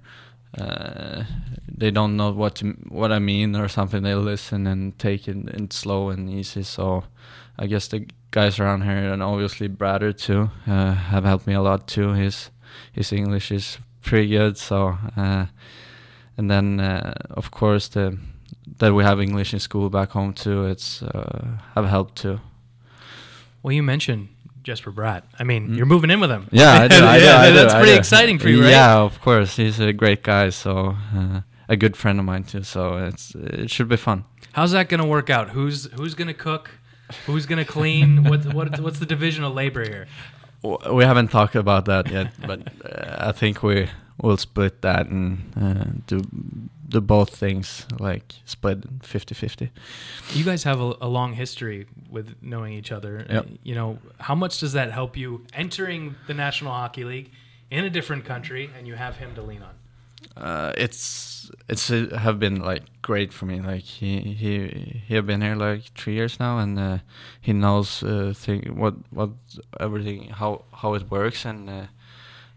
uh, 0.58 1.24
they 1.68 1.90
don't 1.90 2.16
know 2.16 2.32
what 2.32 2.56
to, 2.56 2.72
what 2.88 3.12
I 3.12 3.18
mean 3.18 3.54
or 3.54 3.68
something 3.68 4.02
they 4.02 4.14
listen 4.14 4.66
and 4.66 4.98
take 4.98 5.28
it 5.28 5.36
in 5.36 5.70
slow 5.70 6.10
and 6.10 6.30
easy 6.30 6.62
so 6.62 7.04
I 7.58 7.66
guess 7.66 7.88
the 7.88 8.06
guys 8.30 8.58
around 8.60 8.82
here 8.82 9.12
and 9.12 9.22
obviously 9.22 9.68
Brader 9.68 10.12
too 10.16 10.50
uh, 10.66 10.92
have 10.94 11.24
helped 11.24 11.46
me 11.46 11.54
a 11.54 11.62
lot 11.62 11.86
too 11.88 12.12
his 12.12 12.50
his 12.92 13.12
English 13.12 13.50
is 13.50 13.78
pretty 14.02 14.28
good 14.28 14.58
so 14.58 14.98
uh, 15.16 15.46
and 16.36 16.50
then 16.50 16.80
uh, 16.80 17.12
of 17.30 17.50
course 17.50 17.88
the 17.88 18.18
that 18.78 18.92
we 18.92 19.04
have 19.04 19.20
English 19.22 19.52
in 19.54 19.60
school 19.60 19.88
back 19.88 20.10
home 20.10 20.32
too 20.34 20.66
it's 20.66 21.02
uh, 21.02 21.58
have 21.74 21.86
helped 21.88 22.16
too 22.22 22.40
Well, 23.62 23.72
you 23.72 23.82
mentioned 23.82 24.28
Jesper 24.62 24.92
Bratt. 24.92 25.22
I 25.38 25.44
mean, 25.44 25.74
you're 25.74 25.86
moving 25.86 26.10
in 26.10 26.20
with 26.20 26.30
him. 26.30 26.46
Yeah, 26.50 26.72
I 26.84 26.88
do. 26.98 27.04
I 27.04 27.18
do, 27.18 27.24
Yeah, 27.24 27.38
I 27.38 27.48
do, 27.50 27.54
that's 27.54 27.74
I 27.74 27.78
pretty 27.78 27.92
do. 27.94 27.98
exciting 27.98 28.38
for 28.40 28.48
you, 28.48 28.62
right? 28.62 28.70
Yeah, 28.70 28.98
of 28.98 29.20
course. 29.20 29.56
He's 29.56 29.78
a 29.80 29.92
great 29.92 30.22
guy, 30.24 30.50
so 30.50 30.96
uh, 31.14 31.40
a 31.68 31.76
good 31.76 31.96
friend 31.96 32.18
of 32.18 32.24
mine 32.24 32.44
too. 32.44 32.62
So 32.64 32.96
it's 33.08 33.34
it 33.34 33.70
should 33.70 33.88
be 33.88 33.96
fun. 33.96 34.24
How's 34.52 34.72
that 34.72 34.88
going 34.88 35.00
to 35.00 35.06
work 35.06 35.30
out? 35.30 35.50
Who's 35.50 35.86
who's 35.96 36.14
going 36.14 36.28
to 36.28 36.34
cook? 36.34 36.70
Who's 37.26 37.46
going 37.46 37.64
to 37.64 37.70
clean? 37.70 38.24
what 38.28 38.44
what 38.52 38.80
what's 38.80 38.98
the 38.98 39.06
division 39.06 39.44
of 39.44 39.54
labor 39.54 39.84
here? 39.84 40.06
We 40.90 41.04
haven't 41.04 41.28
talked 41.28 41.54
about 41.54 41.84
that 41.84 42.10
yet, 42.10 42.32
but 42.46 42.60
uh, 42.84 43.28
I 43.28 43.32
think 43.32 43.62
we 43.62 43.88
will 44.20 44.36
split 44.36 44.82
that 44.82 45.06
and 45.06 45.52
uh, 45.60 45.84
do 46.06 46.22
do 46.88 47.00
both 47.00 47.34
things, 47.34 47.84
like 47.98 48.34
split 48.44 49.02
50-50. 49.02 49.70
You 50.34 50.44
guys 50.44 50.62
have 50.62 50.80
a, 50.80 50.94
a 51.00 51.08
long 51.08 51.32
history 51.32 51.86
with 52.08 52.36
knowing 52.40 52.74
each 52.74 52.92
other. 52.92 53.26
Yep. 53.28 53.48
You 53.64 53.74
know, 53.74 53.98
how 54.20 54.36
much 54.36 54.60
does 54.60 54.72
that 54.74 54.92
help 54.92 55.16
you 55.16 55.44
entering 55.52 56.14
the 56.28 56.34
National 56.34 56.70
Hockey 56.72 57.02
League 57.02 57.32
in 57.72 57.84
a 57.84 57.90
different 57.90 58.24
country, 58.24 58.70
and 58.78 58.86
you 58.86 58.94
have 58.94 59.16
him 59.16 59.34
to 59.34 59.42
lean 59.42 59.62
on? 59.62 59.74
Uh, 60.36 60.72
it's 60.76 61.50
it's 61.68 61.90
uh, 61.90 62.18
have 62.18 62.38
been 62.38 62.60
like 62.60 62.82
great 63.02 63.32
for 63.32 63.46
me. 63.46 63.60
Like 63.60 63.82
he 63.82 64.20
he 64.20 65.02
he 65.06 65.14
have 65.14 65.26
been 65.26 65.40
here 65.40 65.56
like 65.56 65.84
three 65.94 66.14
years 66.14 66.38
now, 66.38 66.58
and 66.58 66.78
uh, 66.78 66.98
he 67.40 67.52
knows 67.52 68.02
uh, 68.02 68.32
thing 68.36 68.76
what 68.76 68.94
what 69.10 69.30
everything 69.80 70.28
how 70.28 70.64
how 70.72 70.94
it 70.94 71.10
works, 71.10 71.46
and 71.46 71.70
uh, 71.70 71.86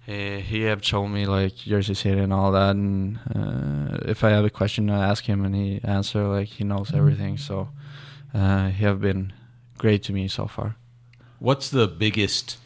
he 0.06 0.42
he 0.42 0.62
have 0.64 0.84
shown 0.84 1.14
me 1.14 1.26
like 1.26 1.56
Jersey 1.56 1.94
City 1.94 2.20
and 2.20 2.34
all 2.34 2.52
that. 2.52 2.76
And 2.76 3.20
uh, 3.34 3.98
if 4.10 4.24
I 4.24 4.32
have 4.32 4.44
a 4.44 4.50
question, 4.50 4.90
I 4.90 5.08
ask 5.08 5.24
him, 5.26 5.46
and 5.46 5.56
he 5.56 5.80
answer 5.84 6.28
like 6.28 6.50
he 6.50 6.66
knows 6.66 6.94
everything. 6.94 7.38
So 7.38 7.70
uh, 8.34 8.70
he 8.70 8.84
have 8.84 9.00
been 9.00 9.32
great 9.78 10.04
to 10.04 10.14
me 10.14 10.28
so 10.28 10.48
far. 10.48 10.76
What's 11.40 11.70
the 11.70 11.88
biggest 11.88 12.58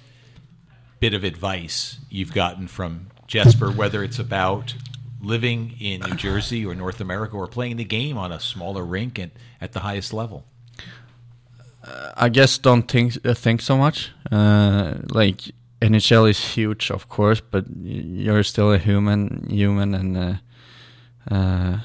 bit 0.99 1.13
of 1.13 1.23
advice 1.23 1.99
you've 2.09 2.33
gotten 2.33 2.67
from 2.67 3.11
Jesper, 3.27 3.71
whether 3.71 4.03
it's 4.03 4.17
about 4.17 4.73
living 5.23 5.75
in 5.79 6.01
New 6.01 6.15
Jersey 6.15 6.65
or 6.65 6.75
North 6.75 7.01
America 7.01 7.35
or 7.35 7.47
playing 7.47 7.77
the 7.77 7.85
game 7.85 8.17
on 8.17 8.31
a 8.31 8.39
smaller 8.39 8.83
rink 8.83 9.17
and 9.17 9.31
at 9.59 9.71
the 9.71 9.79
highest 9.79 10.13
level? 10.13 10.45
I 12.15 12.29
guess 12.29 12.57
don't 12.57 12.83
think 12.83 13.17
uh, 13.25 13.33
think 13.33 13.61
so 13.61 13.77
much. 13.77 14.11
Uh, 14.31 14.95
like 15.09 15.51
NHL 15.81 16.29
is 16.29 16.39
huge, 16.55 16.91
of 16.91 17.09
course, 17.09 17.41
but 17.41 17.65
you're 17.83 18.43
still 18.43 18.71
a 18.71 18.77
human, 18.77 19.47
human, 19.49 19.93
and 19.93 20.17
uh, 20.17 21.35
uh, 21.35 21.77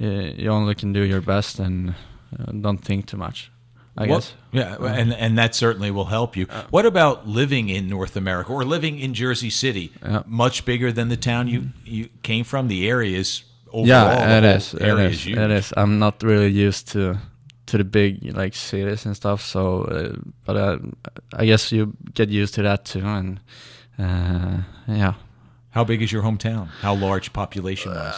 you 0.00 0.48
only 0.48 0.74
can 0.74 0.92
do 0.92 1.00
your 1.00 1.20
best 1.20 1.58
and 1.58 1.94
uh, 2.38 2.52
don't 2.52 2.78
think 2.78 3.06
too 3.06 3.18
much. 3.18 3.50
I 3.96 4.06
guess. 4.06 4.34
Yeah, 4.52 4.76
and 4.80 5.12
and 5.12 5.38
that 5.38 5.54
certainly 5.54 5.90
will 5.90 6.06
help 6.06 6.36
you. 6.36 6.46
what 6.70 6.84
about 6.86 7.28
living 7.28 7.68
in 7.68 7.88
North 7.88 8.16
America 8.16 8.52
or 8.52 8.64
living 8.64 8.98
in 8.98 9.14
Jersey 9.14 9.50
City? 9.50 9.92
Yeah. 10.02 10.22
Much 10.26 10.64
bigger 10.64 10.92
than 10.92 11.08
the 11.08 11.16
town 11.16 11.48
you 11.48 11.70
you 11.84 12.08
came 12.22 12.44
from. 12.44 12.68
The 12.68 12.88
area 12.88 13.18
is 13.18 13.44
overall. 13.68 13.86
yeah, 13.86 14.38
it 14.38 14.44
is. 14.44 14.74
It 14.74 14.82
is. 14.82 15.26
huge. 15.26 15.38
It 15.38 15.50
is. 15.50 15.72
I'm 15.76 15.98
not 15.98 16.22
really 16.22 16.50
used 16.50 16.88
to 16.92 17.18
to 17.66 17.78
the 17.78 17.84
big 17.84 18.36
like 18.36 18.54
cities 18.54 19.06
and 19.06 19.16
stuff. 19.16 19.42
So, 19.42 19.82
uh, 19.84 20.16
but 20.44 20.56
uh, 20.56 20.78
I 21.32 21.46
guess 21.46 21.72
you 21.72 21.92
get 22.14 22.28
used 22.28 22.54
to 22.54 22.62
that 22.62 22.84
too, 22.84 23.04
and 23.04 23.40
uh, 23.98 24.62
yeah. 24.88 25.14
How 25.70 25.84
big 25.84 26.02
is 26.02 26.12
your 26.12 26.22
hometown? 26.22 26.68
How 26.82 26.94
large 26.94 27.32
population 27.32 27.92
wise? 27.94 28.14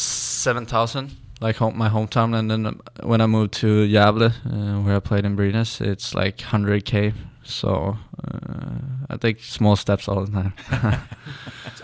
seven 0.00 0.66
thousand, 0.66 1.16
like 1.40 1.56
home, 1.56 1.76
my 1.76 1.88
hometown, 1.88 2.36
and 2.38 2.50
then 2.50 2.66
um, 2.66 2.80
when 3.02 3.20
I 3.20 3.26
moved 3.26 3.52
to 3.54 3.86
Gävle, 3.88 4.30
uh, 4.30 4.80
where 4.82 4.96
I 4.96 5.00
played 5.00 5.24
in 5.24 5.36
Brynäs, 5.36 5.80
it's 5.80 6.14
like 6.14 6.40
hundred 6.40 6.84
k. 6.84 7.12
So 7.42 7.98
uh, 8.24 8.78
I 9.08 9.16
take 9.16 9.40
small 9.40 9.76
steps 9.76 10.08
all 10.08 10.24
the 10.24 10.32
time. 10.32 10.54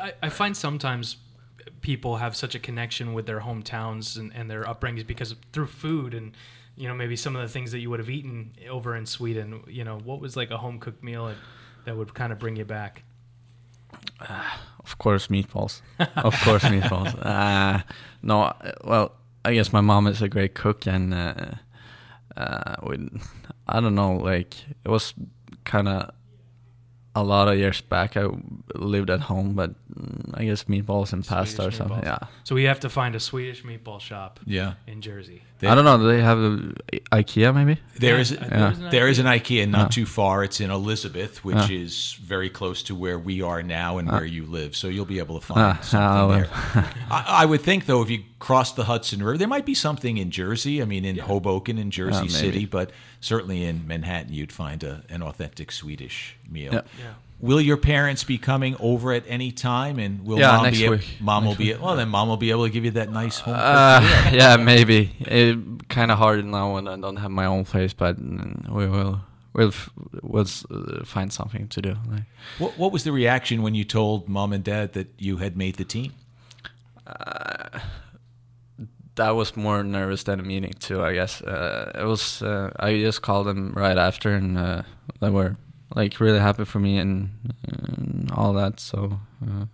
I, 0.00 0.12
I 0.22 0.28
find 0.28 0.56
sometimes 0.56 1.16
people 1.82 2.16
have 2.16 2.34
such 2.34 2.54
a 2.54 2.58
connection 2.58 3.12
with 3.12 3.26
their 3.26 3.40
hometowns 3.40 4.16
and, 4.16 4.32
and 4.34 4.50
their 4.50 4.64
upbringings 4.64 5.06
because 5.06 5.32
of, 5.32 5.38
through 5.52 5.66
food 5.66 6.14
and 6.14 6.32
you 6.76 6.88
know 6.88 6.94
maybe 6.94 7.16
some 7.16 7.36
of 7.36 7.42
the 7.42 7.48
things 7.48 7.72
that 7.72 7.80
you 7.80 7.90
would 7.90 8.00
have 8.00 8.10
eaten 8.10 8.52
over 8.70 8.96
in 8.96 9.06
Sweden. 9.06 9.62
You 9.68 9.84
know, 9.84 9.98
what 9.98 10.20
was 10.20 10.36
like 10.36 10.50
a 10.50 10.58
home 10.58 10.78
cooked 10.78 11.04
meal 11.04 11.26
that, 11.26 11.36
that 11.84 11.96
would 11.96 12.14
kind 12.14 12.32
of 12.32 12.38
bring 12.38 12.56
you 12.56 12.64
back? 12.64 13.02
of 14.80 14.98
course 14.98 15.28
meatballs. 15.28 15.82
of 16.16 16.34
course 16.40 16.64
meatballs. 16.64 17.12
Uh, 17.22 17.82
no, 18.22 18.42
uh, 18.42 18.72
well, 18.84 19.12
I 19.44 19.54
guess 19.54 19.72
my 19.72 19.80
mom 19.80 20.06
is 20.06 20.22
a 20.22 20.28
great 20.28 20.54
cook, 20.54 20.86
and 20.86 21.12
uh, 21.14 21.34
uh, 22.36 22.76
we, 22.86 23.08
I 23.66 23.80
don't 23.80 23.94
know, 23.94 24.16
like 24.16 24.54
it 24.84 24.88
was 24.88 25.14
kind 25.64 25.88
of 25.88 26.10
a 27.14 27.22
lot 27.22 27.48
of 27.48 27.58
years 27.58 27.80
back. 27.80 28.16
I 28.16 28.26
lived 28.74 29.10
at 29.10 29.20
home, 29.20 29.54
but 29.54 29.70
mm, 29.92 30.30
I 30.34 30.44
guess 30.44 30.64
meatballs 30.64 31.12
and 31.12 31.26
pasta 31.26 31.56
Swedish 31.56 31.74
or 31.74 31.76
something. 31.76 31.98
meatballs. 31.98 32.22
Yeah, 32.22 32.28
So 32.44 32.54
we 32.54 32.64
have 32.64 32.80
to 32.80 32.88
find 32.88 33.14
a 33.14 33.20
Swedish 33.20 33.64
meatball 33.64 34.00
shop 34.00 34.40
Yeah. 34.46 34.74
in 34.86 35.02
Jersey. 35.02 35.42
They- 35.62 35.68
I 35.68 35.74
don't 35.76 35.84
know. 35.84 35.96
Do 35.96 36.08
they 36.08 36.20
have 36.20 36.38
the 36.40 36.74
IKEA 37.12 37.54
maybe? 37.54 37.80
There 37.98 38.16
Yeah, 38.16 38.20
is 38.20 38.32
I 38.32 38.36
think 38.36 38.50
Yeah. 38.50 38.58
there's 38.58 38.78
an 38.80 38.90
there 38.90 39.08
is 39.08 39.18
an. 39.20 39.26
IKEA 39.26 39.68
not 39.68 39.86
Ah. 39.86 39.88
too 39.88 40.06
far. 40.06 40.42
It's 40.42 40.60
in 40.60 40.70
Elizabeth, 40.72 41.44
which 41.44 41.56
Ah. 41.56 41.68
is 41.70 42.18
very 42.20 42.50
close 42.50 42.82
to 42.84 42.94
where 42.96 43.16
we 43.18 43.40
are 43.42 43.62
now 43.62 43.98
and 43.98 44.10
where 44.10 44.24
you 44.24 44.44
live. 44.44 44.74
So 44.74 44.88
you'll 44.88 45.04
be 45.06 45.20
able 45.20 45.38
to 45.38 45.46
find 45.46 45.60
Ah, 45.60 45.78
something 45.82 46.00
ah, 46.00 46.26
there. 46.28 46.84
I, 47.10 47.24
I 47.28 47.44
would 47.46 47.60
think 47.62 47.86
though, 47.86 48.02
if 48.02 48.10
you 48.10 48.24
cross 48.40 48.72
the 48.72 48.84
Hudson 48.84 49.20
River, 49.22 49.38
there 49.38 49.46
might 49.46 49.64
be 49.64 49.74
something 49.74 50.16
in 50.18 50.32
Jersey. 50.32 50.82
I 50.82 50.84
mean, 50.84 51.04
in 51.04 51.16
Hoboken 51.18 51.78
in 51.78 51.92
Jersey 51.92 52.22
maybe. 52.22 52.28
City, 52.32 52.64
but 52.66 52.90
certainly 53.20 53.62
in 53.64 53.86
Manhattan, 53.86 54.32
you'd 54.32 54.50
find 54.52 54.82
a, 54.82 55.04
an 55.08 55.22
authentic 55.22 55.70
Swedish 55.70 56.34
meal. 56.50 56.82
Will 57.42 57.60
your 57.60 57.76
parents 57.76 58.22
be 58.24 58.38
coming 58.38 58.76
over 58.78 59.12
at 59.12 59.24
any 59.26 59.50
time? 59.50 59.98
And 59.98 60.24
will 60.24 60.38
Yeah, 60.38 60.52
mom 60.52 60.62
next 60.62 60.78
be? 60.78 60.84
Able, 60.84 60.94
week. 60.94 61.16
mom 61.20 61.44
will 61.44 61.50
Next 61.52 61.58
be. 61.58 61.74
Well, 61.74 61.96
then 61.96 62.08
mom 62.08 62.28
will 62.28 62.36
be 62.36 62.50
able 62.52 62.64
to 62.66 62.70
give 62.70 62.84
you 62.84 62.92
that 62.92 63.10
nice 63.10 63.40
home. 63.40 63.56
Uh, 63.58 64.00
yeah, 64.32 64.56
maybe. 64.56 65.10
It 65.20 65.88
kind 65.88 66.12
of 66.12 66.18
hard 66.18 66.44
now 66.44 66.74
when 66.74 66.86
I 66.86 66.96
don't 66.96 67.16
have 67.16 67.32
my 67.32 67.46
own 67.46 67.64
place, 67.64 67.92
but 67.92 68.16
mm, 68.16 68.68
we 68.70 68.86
will 68.86 69.20
we'll 69.54 69.72
we'll 70.22 70.46
uh, 70.70 71.04
find 71.04 71.32
something 71.32 71.66
to 71.68 71.82
do. 71.82 71.96
Like, 72.08 72.22
What, 72.58 72.78
what 72.78 72.92
was 72.92 73.02
the 73.02 73.12
reaction 73.12 73.62
when 73.62 73.74
you 73.74 73.84
told 73.84 74.28
mom 74.28 74.52
and 74.52 74.62
dad 74.62 74.92
that 74.92 75.08
you 75.18 75.38
had 75.38 75.56
made 75.56 75.74
the 75.74 75.84
team? 75.84 76.12
that 79.14 79.30
was 79.30 79.56
more 79.56 79.82
nervous 79.84 80.22
than 80.22 80.40
a 80.40 80.42
meeting 80.42 80.72
too. 80.78 81.02
I 81.02 81.12
guess 81.14 81.42
uh, 81.42 81.90
it 81.94 82.04
was. 82.04 82.40
Uh, 82.42 82.70
I 82.78 82.98
just 83.00 83.20
called 83.22 83.46
them 83.46 83.72
right 83.74 83.98
after, 83.98 84.30
and 84.34 84.56
uh, 84.56 84.82
they 85.20 85.28
were 85.30 85.56
like 85.94 86.20
really 86.20 86.38
happy 86.40 86.64
for 86.64 86.78
me 86.78 86.98
and, 86.98 87.30
and 87.68 88.30
all 88.34 88.52
that. 88.54 88.80
So 88.80 89.18
uh, 89.42 89.66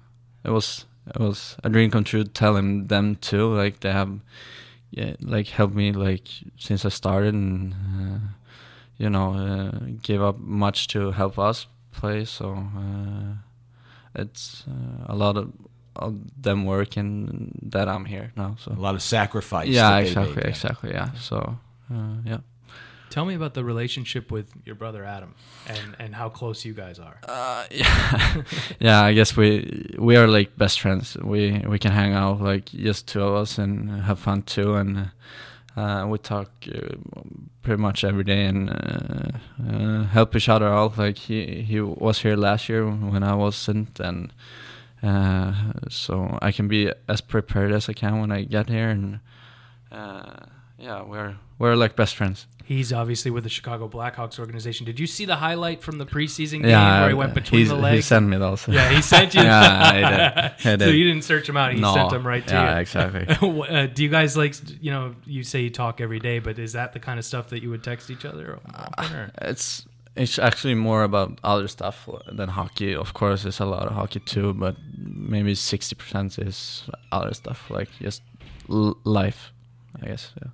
it 0.45 0.51
was 0.51 0.87
it 1.07 1.21
was 1.21 1.57
a 1.65 1.69
dream 1.69 1.91
come 1.91 2.05
true. 2.05 2.25
Telling 2.25 2.87
them 2.89 3.17
too, 3.17 3.55
like 3.55 3.81
they 3.81 3.93
have, 3.93 4.21
yeah, 4.91 5.15
like 5.21 5.49
helped 5.49 5.75
me 5.75 5.93
like 5.93 6.29
since 6.59 6.85
I 6.85 6.91
started, 6.91 7.35
and 7.35 7.75
uh, 7.75 8.19
you 8.97 9.09
know, 9.11 9.35
uh, 9.35 9.71
gave 10.03 10.23
up 10.23 10.39
much 10.39 10.89
to 10.89 11.13
help 11.13 11.39
us 11.39 11.67
play. 11.93 12.25
So 12.25 12.53
uh, 12.55 13.35
it's 14.15 14.65
uh, 14.69 15.13
a 15.13 15.15
lot 15.15 15.37
of. 15.37 15.53
Of 16.01 16.15
them 16.41 16.65
working 16.65 17.51
that 17.73 17.89
I'm 17.89 18.05
here 18.05 18.31
now. 18.37 18.55
So 18.61 18.71
A 18.71 18.79
lot 18.79 18.95
of 18.95 19.03
sacrifice. 19.03 19.67
yeah, 19.67 19.99
exactly, 19.99 20.43
yeah. 20.45 20.49
exactly. 20.49 20.91
Yeah. 20.93 21.11
So, 21.15 21.59
uh, 21.93 22.15
yeah. 22.25 22.39
Tell 23.11 23.25
me 23.25 23.35
about 23.35 23.55
the 23.55 23.65
relationship 23.65 24.31
with 24.31 24.53
your 24.65 24.75
brother 24.75 25.05
Adam 25.05 25.35
and, 25.67 25.97
and 25.99 26.15
how 26.15 26.29
close 26.29 26.65
you 26.65 26.75
guys 26.75 26.99
are. 26.99 27.19
Uh, 27.27 27.65
yeah, 27.71 28.43
yeah. 28.81 29.03
I 29.03 29.15
guess 29.15 29.37
we 29.37 29.95
we 29.99 30.17
are 30.17 30.27
like 30.27 30.57
best 30.57 30.81
friends. 30.81 31.17
We 31.17 31.65
we 31.67 31.79
can 31.79 31.93
hang 31.93 32.13
out 32.13 32.41
like 32.41 32.67
just 32.67 33.09
two 33.09 33.23
of 33.23 33.35
us 33.35 33.59
and 33.59 34.03
have 34.03 34.19
fun 34.19 34.43
too, 34.43 34.75
and 34.75 35.11
uh, 35.77 36.07
we 36.09 36.19
talk 36.19 36.51
uh, 36.67 36.97
pretty 37.63 37.81
much 37.81 38.05
every 38.05 38.25
day 38.25 38.45
and 38.45 38.69
uh, 38.69 39.39
uh, 39.71 40.05
help 40.05 40.37
each 40.37 40.49
other 40.49 40.69
out. 40.69 40.99
Like 40.99 41.17
he 41.17 41.63
he 41.63 41.81
was 41.81 42.21
here 42.23 42.37
last 42.37 42.69
year 42.69 42.85
when 42.85 43.23
I 43.23 43.35
wasn't, 43.35 43.99
and 44.01 44.33
uh, 45.03 45.55
so 45.89 46.39
I 46.43 46.53
can 46.53 46.69
be 46.69 46.93
as 47.09 47.21
prepared 47.21 47.73
as 47.73 47.89
I 47.89 47.95
can 47.95 48.21
when 48.21 48.33
I 48.33 48.43
get 48.43 48.69
here, 48.69 48.91
and 48.91 49.21
yeah, 50.79 51.03
we're 51.03 51.37
we're 51.59 51.75
like 51.75 51.97
best 51.97 52.17
friends. 52.17 52.47
He's 52.69 52.93
obviously 52.93 53.31
with 53.31 53.45
the 53.45 53.49
Chicago 53.51 53.89
Blackhawks 53.89 54.39
organization. 54.39 54.85
Did 54.85 55.01
you 55.01 55.07
see 55.07 55.25
the 55.25 55.37
highlight 55.37 55.81
from 55.81 55.97
the 55.97 56.05
preseason 56.05 56.61
game 56.61 56.69
Yeah, 56.73 57.01
where 57.01 57.09
he 57.09 57.15
went 57.15 57.33
between 57.33 57.67
the 57.67 57.91
He 57.93 58.03
sent 58.03 58.27
me 58.29 58.37
those. 58.37 58.69
yeah, 58.69 58.91
he 58.91 59.01
sent 59.01 59.33
you. 59.35 59.41
Yeah, 59.49 59.81
I 59.83 59.95
did. 60.67 60.83
I 60.83 60.85
So 60.85 60.91
you 60.91 61.05
didn't 61.05 61.25
search 61.25 61.49
him 61.49 61.57
out. 61.57 61.73
He 61.73 61.81
No. 61.81 61.95
sent 61.95 62.11
them 62.11 62.27
right 62.27 62.47
to 62.47 62.55
Yeah, 62.55 62.75
you. 62.75 62.81
exactly. 62.83 63.25
uh, 63.71 63.87
do 63.87 64.03
you 64.03 64.11
guys 64.11 64.37
like, 64.37 64.55
you 64.83 64.91
know, 64.91 65.15
you 65.25 65.45
say 65.45 65.63
you 65.63 65.71
talk 65.71 66.03
every 66.03 66.19
day, 66.21 66.41
but 66.41 66.59
is 66.59 66.75
that 66.75 66.93
the 66.93 67.01
kind 67.01 67.19
of 67.19 67.25
stuff 67.25 67.49
that 67.49 67.63
you 67.63 67.71
would 67.71 67.83
text 67.83 68.11
each 68.11 68.27
other? 68.27 68.59
often, 68.99 69.33
It's 69.41 69.87
it's 70.15 70.39
actually 70.39 70.75
more 70.75 71.05
about 71.05 71.39
other 71.45 71.69
stuff 71.69 72.07
than 72.31 72.51
hockey. 72.51 72.95
Of 72.95 73.15
course, 73.15 73.45
there's 73.45 73.61
a 73.61 73.65
lot 73.65 73.87
of 73.87 73.93
hockey 73.95 74.21
too, 74.21 74.53
but 74.53 74.77
maybe 74.99 75.55
sixty 75.55 75.95
percent 75.95 76.39
is 76.39 76.85
other 77.13 77.33
stuff 77.33 77.71
like 77.71 77.89
just 78.03 78.21
l- 78.69 78.99
life. 79.05 79.53
I 80.03 80.07
guess. 80.09 80.33
Yeah. 80.43 80.51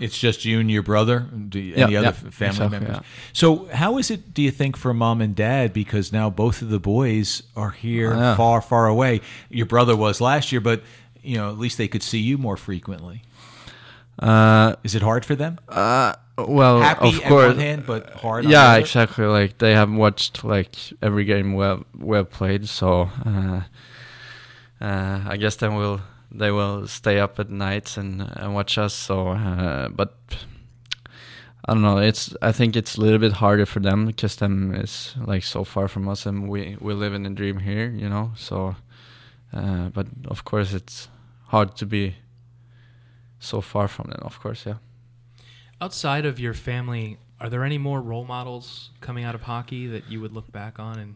It's 0.00 0.18
just 0.18 0.44
you 0.44 0.58
and 0.60 0.70
your 0.70 0.82
brother. 0.82 1.20
Do 1.20 1.58
you, 1.60 1.74
any 1.76 1.94
other 1.96 2.08
f- 2.08 2.32
family 2.34 2.68
members? 2.70 2.96
yeah. 2.96 3.00
So, 3.32 3.66
how 3.66 3.98
is 3.98 4.10
it? 4.10 4.32
Do 4.34 4.40
you 4.42 4.50
think 4.50 4.76
for 4.76 4.94
mom 4.94 5.20
and 5.20 5.36
dad? 5.36 5.72
Because 5.72 6.12
now 6.12 6.30
both 6.30 6.62
of 6.62 6.70
the 6.70 6.80
boys 6.80 7.42
are 7.54 7.70
here, 7.70 8.14
Yeah. 8.14 8.34
far, 8.36 8.60
far 8.62 8.86
away. 8.86 9.20
Your 9.50 9.66
brother 9.66 9.94
was 9.94 10.20
last 10.20 10.52
year, 10.52 10.60
but 10.60 10.82
you 11.22 11.36
know, 11.36 11.50
at 11.50 11.58
least 11.58 11.76
they 11.78 11.86
could 11.88 12.02
see 12.02 12.18
you 12.18 12.38
more 12.38 12.56
frequently. 12.56 13.22
Uh, 14.18 14.76
Is 14.84 14.94
it 14.94 15.02
hard 15.02 15.24
for 15.24 15.34
them? 15.34 15.58
uh, 15.68 16.14
well, 16.36 16.80
Happy 16.80 17.08
of 17.08 17.14
on 17.22 17.28
course. 17.28 17.46
one 17.48 17.58
hand, 17.58 17.84
but 17.86 18.10
hard. 18.10 18.44
yeah, 18.46 18.70
other? 18.70 18.80
exactly. 18.80 19.24
Like 19.26 19.58
they 19.58 19.72
have 19.72 19.90
watched 19.92 20.42
like 20.44 20.74
every 21.02 21.24
game 21.26 21.54
we 21.54 21.64
have, 21.64 21.84
we 21.98 22.16
have 22.16 22.30
played, 22.30 22.68
so 22.68 23.10
uh, 23.26 23.60
uh, 24.80 25.20
I 25.28 25.36
guess 25.38 25.56
then 25.56 25.74
we'll 25.74 26.00
they 26.30 26.50
will 26.50 26.86
stay 26.86 27.18
up 27.18 27.38
at 27.38 27.50
nights 27.50 27.96
and, 27.96 28.22
and 28.36 28.54
watch 28.54 28.78
us. 28.78 28.94
So, 28.94 29.28
uh, 29.28 29.88
but 29.88 30.14
I 31.64 31.74
don't 31.74 31.82
know. 31.82 31.98
It's 31.98 32.34
I 32.40 32.52
think 32.52 32.76
it's 32.76 32.96
a 32.96 33.00
little 33.00 33.18
bit 33.18 33.32
harder 33.32 33.66
for 33.66 33.80
them 33.80 34.06
because 34.06 34.36
them 34.36 34.74
is 34.74 35.14
like 35.24 35.42
so 35.42 35.64
far 35.64 35.88
from 35.88 36.08
us, 36.08 36.26
and 36.26 36.48
we 36.48 36.76
we 36.80 36.94
live 36.94 37.14
in 37.14 37.26
a 37.26 37.30
dream 37.30 37.58
here, 37.58 37.90
you 37.90 38.08
know. 38.08 38.32
So, 38.36 38.76
uh, 39.52 39.88
but 39.90 40.06
of 40.26 40.44
course 40.44 40.72
it's 40.72 41.08
hard 41.46 41.76
to 41.76 41.86
be 41.86 42.16
so 43.38 43.60
far 43.60 43.88
from 43.88 44.10
them. 44.10 44.20
Of 44.22 44.40
course, 44.40 44.64
yeah. 44.66 44.76
Outside 45.80 46.26
of 46.26 46.38
your 46.38 46.54
family, 46.54 47.18
are 47.40 47.48
there 47.48 47.64
any 47.64 47.78
more 47.78 48.00
role 48.00 48.24
models 48.24 48.90
coming 49.00 49.24
out 49.24 49.34
of 49.34 49.42
hockey 49.42 49.86
that 49.86 50.10
you 50.10 50.20
would 50.20 50.32
look 50.32 50.52
back 50.52 50.78
on 50.78 50.98
and 50.98 51.14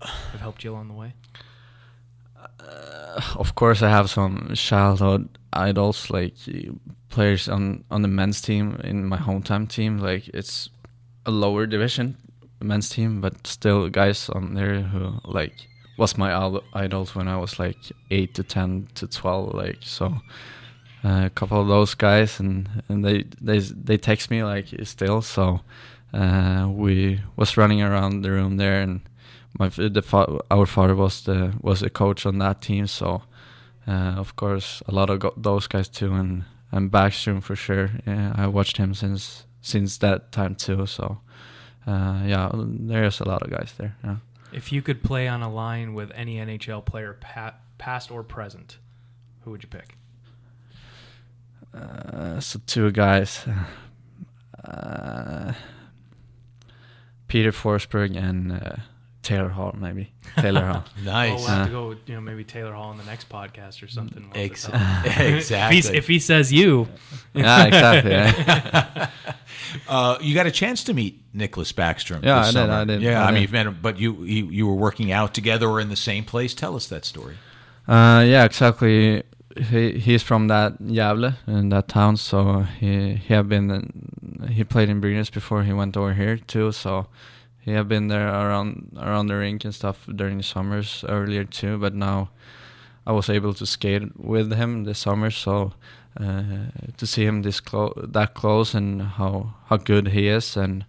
have 0.00 0.40
helped 0.40 0.64
you 0.64 0.72
along 0.72 0.88
the 0.88 0.94
way? 0.94 1.14
Uh, 2.64 3.20
of 3.36 3.54
course, 3.54 3.82
I 3.82 3.90
have 3.90 4.10
some 4.10 4.52
childhood 4.54 5.28
idols, 5.52 6.10
like 6.10 6.34
uh, 6.48 6.72
players 7.08 7.48
on 7.48 7.84
on 7.90 8.02
the 8.02 8.08
men's 8.08 8.40
team 8.40 8.80
in 8.84 9.06
my 9.06 9.18
hometown 9.18 9.68
team. 9.68 9.98
Like 9.98 10.28
it's 10.28 10.70
a 11.26 11.30
lower 11.30 11.66
division 11.66 12.16
men's 12.64 12.88
team, 12.88 13.20
but 13.20 13.46
still 13.46 13.88
guys 13.88 14.28
on 14.30 14.54
there 14.54 14.80
who 14.80 15.20
like 15.24 15.68
was 15.96 16.18
my 16.18 16.32
idols 16.72 17.14
when 17.14 17.28
I 17.28 17.36
was 17.36 17.58
like 17.58 17.78
eight 18.10 18.34
to 18.34 18.42
ten 18.42 18.88
to 18.94 19.06
twelve. 19.06 19.54
Like 19.54 19.78
so, 19.82 20.06
uh, 21.04 21.26
a 21.26 21.30
couple 21.30 21.60
of 21.60 21.68
those 21.68 21.94
guys, 21.94 22.40
and 22.40 22.68
and 22.88 23.04
they 23.04 23.24
they 23.40 23.58
they 23.60 23.98
text 23.98 24.30
me 24.30 24.42
like 24.42 24.68
still. 24.84 25.22
So 25.22 25.60
uh, 26.12 26.68
we 26.70 27.20
was 27.36 27.56
running 27.56 27.82
around 27.82 28.22
the 28.22 28.30
room 28.30 28.56
there 28.56 28.80
and 28.80 29.02
my 29.58 29.68
the 29.68 30.02
fa- 30.02 30.38
our 30.50 30.66
father 30.66 30.94
was 30.94 31.22
the 31.22 31.52
was 31.60 31.82
a 31.82 31.90
coach 31.90 32.26
on 32.26 32.38
that 32.38 32.60
team, 32.60 32.86
so 32.86 33.22
uh, 33.86 34.14
of 34.18 34.34
course 34.36 34.82
a 34.88 34.92
lot 34.92 35.10
of 35.10 35.18
go- 35.20 35.34
those 35.36 35.66
guys 35.66 35.88
too, 35.88 36.12
and 36.12 36.44
and 36.72 36.90
Backstrom 36.90 37.42
for 37.42 37.56
sure. 37.56 37.90
Yeah, 38.06 38.32
I 38.36 38.46
watched 38.46 38.76
him 38.78 38.94
since 38.94 39.44
since 39.60 39.98
that 39.98 40.32
time 40.32 40.54
too. 40.54 40.86
So 40.86 41.18
uh, 41.86 42.22
yeah, 42.26 42.50
there's 42.54 43.20
a 43.20 43.28
lot 43.28 43.42
of 43.42 43.50
guys 43.50 43.74
there. 43.78 43.96
Yeah. 44.04 44.16
If 44.52 44.72
you 44.72 44.82
could 44.82 45.02
play 45.02 45.26
on 45.28 45.42
a 45.42 45.52
line 45.52 45.94
with 45.94 46.12
any 46.14 46.36
NHL 46.36 46.84
player, 46.84 47.16
pa- 47.20 47.54
past 47.78 48.10
or 48.10 48.22
present, 48.22 48.78
who 49.42 49.50
would 49.50 49.62
you 49.62 49.68
pick? 49.68 49.96
Uh, 51.74 52.38
so 52.38 52.60
two 52.66 52.92
guys, 52.92 53.44
uh, 54.64 55.52
Peter 57.26 57.50
Forsberg 57.50 58.16
and 58.16 58.52
uh, 58.52 58.76
Taylor 59.24 59.48
Hall, 59.48 59.74
maybe 59.76 60.12
Taylor 60.36 60.64
Hall. 60.64 60.84
Nice. 61.04 61.32
Oh, 61.32 61.34
we'll 61.36 61.46
have 61.46 61.60
Uh, 61.62 61.64
to 61.66 61.70
go 61.72 61.88
with 61.88 61.98
you 62.08 62.14
know 62.14 62.20
maybe 62.20 62.44
Taylor 62.44 62.72
Hall 62.72 62.90
on 62.90 62.98
the 62.98 63.04
next 63.04 63.28
podcast 63.28 63.82
or 63.82 63.88
something. 63.88 64.22
We'll 64.32 64.42
have 64.42 64.50
Ex- 64.52 64.64
to 64.66 64.70
tell 64.70 64.80
him. 64.80 65.34
exactly. 65.36 65.78
if, 65.78 65.90
if 65.92 66.06
he 66.06 66.18
says 66.20 66.52
you, 66.52 66.86
yeah, 67.34 67.64
exactly. 67.64 68.10
yeah. 68.12 69.10
Uh, 69.88 70.18
you 70.20 70.34
got 70.34 70.46
a 70.46 70.50
chance 70.50 70.84
to 70.84 70.94
meet 70.94 71.20
Nicklas 71.34 71.72
Backstrom. 71.72 72.22
Yeah, 72.22 72.38
this 72.40 72.48
I 72.48 72.50
did, 72.50 72.52
summer. 72.52 72.72
I 72.72 72.84
did, 72.84 73.02
Yeah, 73.02 73.22
I 73.24 73.28
I, 73.28 73.32
mean, 73.32 73.42
you've 73.42 73.52
met 73.52 73.66
him, 73.66 73.78
but 73.82 73.98
you, 73.98 74.22
you 74.24 74.46
you 74.50 74.66
were 74.66 74.74
working 74.74 75.10
out 75.10 75.34
together 75.34 75.68
or 75.68 75.80
in 75.80 75.88
the 75.88 75.96
same 75.96 76.24
place. 76.24 76.54
Tell 76.54 76.76
us 76.76 76.86
that 76.88 77.04
story. 77.04 77.36
Uh, 77.88 78.22
yeah, 78.26 78.44
exactly. 78.44 79.22
He 79.70 79.98
he's 79.98 80.22
from 80.22 80.48
that 80.48 80.80
Gävle 80.82 81.34
in 81.46 81.68
that 81.70 81.88
town, 81.88 82.16
so 82.16 82.62
he 82.80 83.14
he 83.14 83.34
have 83.34 83.48
been 83.48 83.68
he 84.50 84.64
played 84.64 84.88
in 84.88 85.00
Brynäs 85.00 85.30
before 85.32 85.62
he 85.64 85.72
went 85.72 85.96
over 85.96 86.12
here 86.14 86.36
too. 86.36 86.72
So 86.72 87.06
he 87.64 87.72
have 87.72 87.88
been 87.88 88.08
there 88.08 88.28
around 88.28 88.96
around 89.00 89.28
the 89.28 89.36
rink 89.36 89.64
and 89.64 89.74
stuff 89.74 90.06
during 90.14 90.36
the 90.36 90.42
summers 90.42 91.04
earlier 91.08 91.44
too. 91.44 91.78
But 91.78 91.94
now 91.94 92.28
I 93.06 93.12
was 93.12 93.30
able 93.30 93.54
to 93.54 93.66
skate 93.66 94.18
with 94.18 94.52
him 94.52 94.84
this 94.84 94.98
summer, 94.98 95.30
so 95.30 95.72
uh, 96.20 96.42
to 96.96 97.06
see 97.06 97.24
him 97.24 97.42
this 97.42 97.60
close, 97.60 97.94
that 97.96 98.34
close, 98.34 98.74
and 98.74 99.02
how 99.02 99.54
how 99.66 99.78
good 99.78 100.08
he 100.08 100.28
is, 100.28 100.56
and 100.56 100.84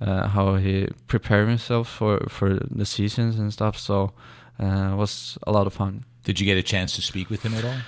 uh, 0.00 0.28
how 0.28 0.56
he 0.56 0.88
prepared 1.06 1.48
himself 1.48 1.88
for 1.88 2.26
for 2.28 2.54
the 2.54 2.86
seasons 2.86 3.38
and 3.38 3.52
stuff. 3.52 3.78
So 3.78 4.12
uh, 4.60 4.90
it 4.92 4.96
was 4.96 5.38
a 5.46 5.52
lot 5.52 5.66
of 5.66 5.72
fun. 5.72 6.04
Did 6.24 6.40
you 6.40 6.46
get 6.46 6.58
a 6.58 6.62
chance 6.62 6.96
to 6.96 7.02
speak 7.02 7.30
with 7.30 7.42
him 7.42 7.54
at 7.54 7.64
all? 7.64 7.78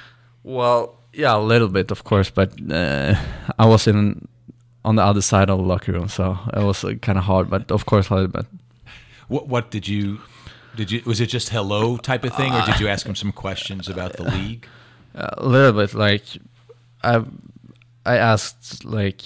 Well, 0.42 0.98
yeah, 1.12 1.36
a 1.36 1.38
little 1.38 1.68
bit, 1.68 1.90
of 1.90 2.04
course, 2.04 2.30
but 2.30 2.52
uh, 2.70 3.14
I 3.58 3.66
was 3.66 3.86
in 3.86 4.28
on 4.84 4.96
the 4.96 5.02
other 5.02 5.20
side 5.20 5.50
of 5.50 5.58
the 5.58 5.64
locker 5.64 5.92
room, 5.92 6.08
so 6.08 6.38
it 6.54 6.62
was 6.62 6.84
uh, 6.84 6.94
kind 7.02 7.18
of 7.18 7.24
hard. 7.24 7.50
But 7.50 7.70
of 7.70 7.86
course, 7.86 8.08
a 8.10 8.14
little 8.14 8.28
bit. 8.28 8.46
What 9.28 9.48
What 9.48 9.70
did 9.70 9.88
you 9.88 10.20
did 10.76 10.90
you 10.90 11.02
was 11.04 11.20
it 11.20 11.26
just 11.26 11.50
hello 11.50 11.96
type 11.96 12.24
of 12.24 12.34
thing, 12.34 12.52
or 12.52 12.64
did 12.66 12.80
you 12.80 12.88
ask 12.88 13.06
him 13.06 13.14
some 13.14 13.32
questions 13.32 13.88
about 13.88 14.14
the 14.14 14.24
league? 14.24 14.66
A 15.14 15.44
little 15.44 15.72
bit, 15.72 15.94
like 15.94 16.24
I 17.02 17.24
I 18.06 18.16
asked 18.16 18.84
like 18.84 19.22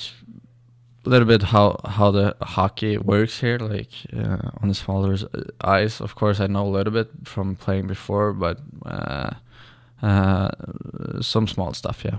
a 1.07 1.09
little 1.09 1.29
bit 1.29 1.43
how 1.43 1.79
how 1.85 2.11
the 2.11 2.37
hockey 2.41 2.99
works 2.99 3.41
here, 3.41 3.59
like 3.59 3.91
uh, 4.17 4.51
on 4.63 4.69
the 4.69 4.75
smaller 4.75 5.17
ice. 5.61 6.01
Of 6.01 6.15
course, 6.15 6.41
I 6.41 6.47
know 6.47 6.67
a 6.67 6.75
little 6.77 6.93
bit 6.93 7.11
from 7.25 7.57
playing 7.57 7.87
before, 7.87 8.33
but 8.33 8.59
uh, 8.87 9.31
uh, 10.03 10.51
some 11.21 11.47
small 11.47 11.75
stuff, 11.75 12.05
yeah. 12.05 12.19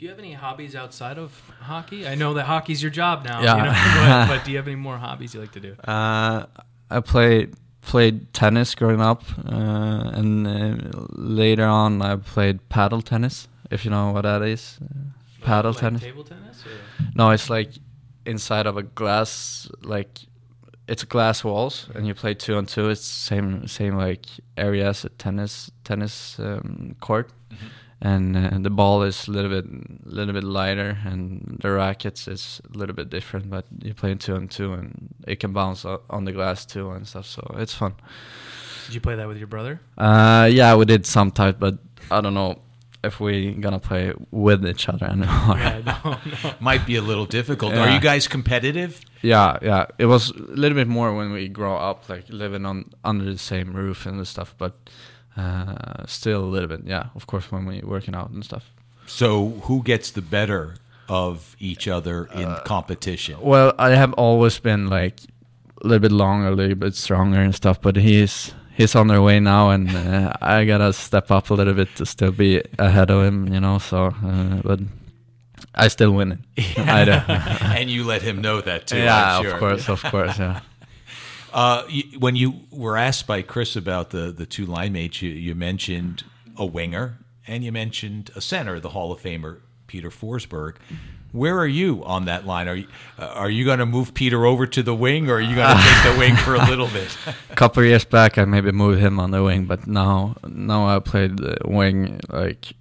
Do 0.00 0.06
you 0.06 0.10
have 0.12 0.18
any 0.18 0.32
hobbies 0.32 0.74
outside 0.74 1.18
of 1.18 1.30
hockey? 1.60 2.08
I 2.08 2.14
know 2.14 2.32
that 2.32 2.44
hockey's 2.44 2.80
your 2.80 2.90
job 2.90 3.22
now, 3.22 3.42
Yeah. 3.42 3.56
you 3.56 3.62
know, 3.64 4.26
but, 4.28 4.38
but 4.38 4.44
do 4.46 4.50
you 4.50 4.56
have 4.56 4.66
any 4.66 4.74
more 4.76 4.96
hobbies 4.96 5.34
you 5.34 5.40
like 5.42 5.52
to 5.52 5.60
do? 5.60 5.76
Uh, 5.84 6.46
I 6.90 7.00
played 7.00 7.54
played 7.82 8.32
tennis 8.32 8.74
growing 8.74 9.02
up, 9.02 9.24
uh, 9.46 10.10
and 10.14 10.46
uh, 10.46 11.04
later 11.10 11.66
on 11.66 12.00
I 12.00 12.16
played 12.16 12.66
paddle 12.70 13.02
tennis. 13.02 13.46
If 13.70 13.84
you 13.84 13.90
know 13.90 14.10
what 14.12 14.22
that 14.22 14.40
is, 14.40 14.78
uh, 14.82 15.44
paddle 15.44 15.72
Like 15.72 15.80
tennis. 15.80 16.00
Table 16.00 16.24
tennis? 16.24 16.64
Or? 16.64 16.70
No, 17.14 17.28
it's 17.32 17.50
like 17.50 17.68
inside 18.24 18.66
of 18.66 18.78
a 18.78 18.82
glass, 18.82 19.68
like 19.82 20.20
it's 20.88 21.04
glass 21.04 21.44
walls, 21.44 21.90
and 21.94 22.06
you 22.06 22.14
play 22.14 22.32
two 22.32 22.56
on 22.56 22.64
two. 22.64 22.88
It's 22.88 23.04
same 23.04 23.66
same 23.68 23.96
like 23.98 24.24
area 24.56 24.88
as 24.88 25.04
a 25.04 25.10
tennis 25.10 25.70
tennis 25.84 26.38
um, 26.38 26.96
court, 27.00 27.28
and 28.02 28.36
uh, 28.36 28.58
the 28.58 28.70
ball 28.70 29.02
is 29.02 29.28
a 29.28 29.30
little 29.30 29.50
bit 29.50 29.66
little 30.06 30.32
bit 30.32 30.44
lighter, 30.44 30.98
and 31.04 31.58
the 31.60 31.70
rackets 31.70 32.26
is 32.28 32.60
a 32.72 32.78
little 32.78 32.94
bit 32.94 33.10
different. 33.10 33.50
But 33.50 33.66
you 33.82 33.94
play 33.94 34.14
two 34.14 34.34
on 34.34 34.48
two, 34.48 34.72
and 34.72 35.14
it 35.26 35.40
can 35.40 35.52
bounce 35.52 35.84
on 35.84 36.24
the 36.24 36.32
glass 36.32 36.64
too 36.64 36.90
and 36.90 37.06
stuff. 37.06 37.26
So 37.26 37.56
it's 37.58 37.74
fun. 37.74 37.94
Did 38.86 38.94
you 38.94 39.00
play 39.00 39.16
that 39.16 39.28
with 39.28 39.36
your 39.36 39.46
brother? 39.46 39.80
Uh, 39.96 40.48
yeah, 40.50 40.74
we 40.74 40.84
did 40.84 41.06
some 41.06 41.30
type, 41.30 41.58
but 41.60 41.78
I 42.10 42.20
don't 42.20 42.34
know 42.34 42.60
if 43.04 43.20
we 43.20 43.52
gonna 43.52 43.78
play 43.78 44.12
with 44.30 44.66
each 44.66 44.88
other 44.88 45.06
anymore. 45.06 45.56
yeah, 45.56 45.80
no, 46.04 46.18
no. 46.44 46.54
Might 46.60 46.86
be 46.86 46.96
a 46.96 47.02
little 47.02 47.26
difficult. 47.26 47.74
Yeah. 47.74 47.82
Are 47.82 47.90
you 47.94 48.00
guys 48.00 48.28
competitive? 48.28 49.00
Yeah, 49.22 49.58
yeah. 49.62 49.86
It 49.98 50.06
was 50.06 50.30
a 50.30 50.34
little 50.34 50.76
bit 50.76 50.88
more 50.88 51.14
when 51.14 51.32
we 51.32 51.48
grow 51.48 51.76
up, 51.76 52.08
like 52.08 52.24
living 52.28 52.64
on 52.66 52.90
under 53.04 53.24
the 53.24 53.38
same 53.38 53.74
roof 53.74 54.06
and 54.06 54.26
stuff. 54.26 54.54
But 54.58 54.90
uh, 55.40 56.06
still 56.06 56.42
a 56.44 56.50
little 56.54 56.68
bit, 56.68 56.80
yeah. 56.84 57.06
Of 57.14 57.26
course, 57.26 57.50
when 57.52 57.64
we're 57.66 57.86
working 57.86 58.14
out 58.14 58.30
and 58.30 58.44
stuff. 58.44 58.64
So 59.06 59.48
who 59.66 59.82
gets 59.82 60.10
the 60.12 60.22
better 60.22 60.74
of 61.08 61.56
each 61.58 61.88
other 61.88 62.28
in 62.34 62.44
Uh, 62.48 62.60
competition? 62.64 63.36
Well, 63.40 63.72
I 63.78 63.90
have 63.96 64.12
always 64.18 64.60
been 64.60 64.88
like 64.88 65.14
a 65.84 65.86
little 65.88 66.00
bit 66.08 66.12
longer, 66.12 66.48
a 66.48 66.54
little 66.54 66.76
bit 66.76 66.94
stronger 66.94 67.40
and 67.40 67.54
stuff. 67.54 67.80
But 67.80 67.96
he's 67.96 68.54
he's 68.76 68.94
on 68.94 69.08
their 69.08 69.20
way 69.22 69.40
now, 69.40 69.70
and 69.70 69.88
uh, 69.90 70.32
I 70.40 70.64
gotta 70.66 70.92
step 70.92 71.30
up 71.30 71.50
a 71.50 71.54
little 71.54 71.74
bit 71.74 71.88
to 71.96 72.04
still 72.06 72.32
be 72.32 72.62
ahead 72.78 73.10
of 73.10 73.24
him, 73.24 73.52
you 73.52 73.60
know. 73.60 73.78
So, 73.78 74.06
uh, 74.24 74.60
but 74.62 74.80
I 75.74 75.88
still 75.88 76.12
win 76.12 76.32
it. 76.32 76.78
I 76.78 77.04
do. 77.04 77.12
and 77.78 77.90
you 77.90 78.04
let 78.04 78.22
him 78.22 78.40
know 78.40 78.60
that 78.62 78.86
too. 78.86 78.98
yeah, 78.98 79.38
I'm 79.38 79.42
sure. 79.44 79.52
of 79.54 79.58
course, 79.58 79.88
of 79.88 80.02
course, 80.10 80.38
yeah. 80.38 80.60
Uh, 81.52 81.84
you, 81.88 82.18
when 82.18 82.36
you 82.36 82.60
were 82.70 82.96
asked 82.96 83.26
by 83.26 83.42
Chris 83.42 83.76
about 83.76 84.10
the 84.10 84.32
the 84.32 84.46
two 84.46 84.66
line 84.66 84.92
mates, 84.92 85.22
you, 85.22 85.30
you 85.30 85.54
mentioned 85.54 86.24
a 86.56 86.66
winger 86.66 87.18
and 87.46 87.64
you 87.64 87.72
mentioned 87.72 88.30
a 88.36 88.40
center, 88.40 88.78
the 88.80 88.90
Hall 88.90 89.12
of 89.12 89.20
Famer 89.20 89.58
Peter 89.86 90.10
Forsberg. 90.10 90.76
Where 91.32 91.58
are 91.58 91.66
you 91.66 92.04
on 92.04 92.24
that 92.24 92.46
line? 92.46 92.68
Are 92.68 92.74
you 92.74 92.86
uh, 93.18 93.26
are 93.26 93.50
you 93.50 93.64
going 93.64 93.78
to 93.78 93.86
move 93.86 94.14
Peter 94.14 94.46
over 94.46 94.66
to 94.66 94.82
the 94.82 94.94
wing, 94.94 95.28
or 95.28 95.34
are 95.34 95.40
you 95.40 95.54
going 95.54 95.76
to 95.76 95.82
take 95.82 96.12
the 96.12 96.18
wing 96.18 96.36
for 96.36 96.54
a 96.54 96.64
little 96.66 96.88
bit? 96.88 97.16
A 97.50 97.54
couple 97.56 97.82
of 97.82 97.88
years 97.88 98.04
back, 98.04 98.38
I 98.38 98.44
maybe 98.44 98.72
moved 98.72 99.00
him 99.00 99.20
on 99.20 99.30
the 99.30 99.42
wing, 99.42 99.64
but 99.64 99.86
now 99.86 100.36
now 100.46 100.88
I 100.88 100.98
played 100.98 101.38
the 101.38 101.56
wing 101.64 102.20
like 102.28 102.72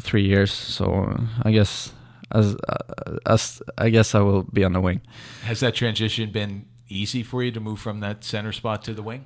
three 0.00 0.24
years, 0.24 0.52
so 0.52 1.16
I 1.42 1.50
guess 1.52 1.92
as 2.30 2.56
uh, 2.68 3.18
as 3.26 3.62
I 3.78 3.90
guess 3.90 4.14
I 4.14 4.20
will 4.20 4.42
be 4.42 4.64
on 4.64 4.72
the 4.72 4.80
wing. 4.80 5.00
Has 5.42 5.60
that 5.60 5.74
transition 5.74 6.30
been 6.30 6.66
easy 6.88 7.22
for 7.22 7.42
you 7.42 7.50
to 7.52 7.60
move 7.60 7.80
from 7.80 8.00
that 8.00 8.24
center 8.24 8.52
spot 8.52 8.84
to 8.84 8.94
the 8.94 9.02
wing? 9.02 9.24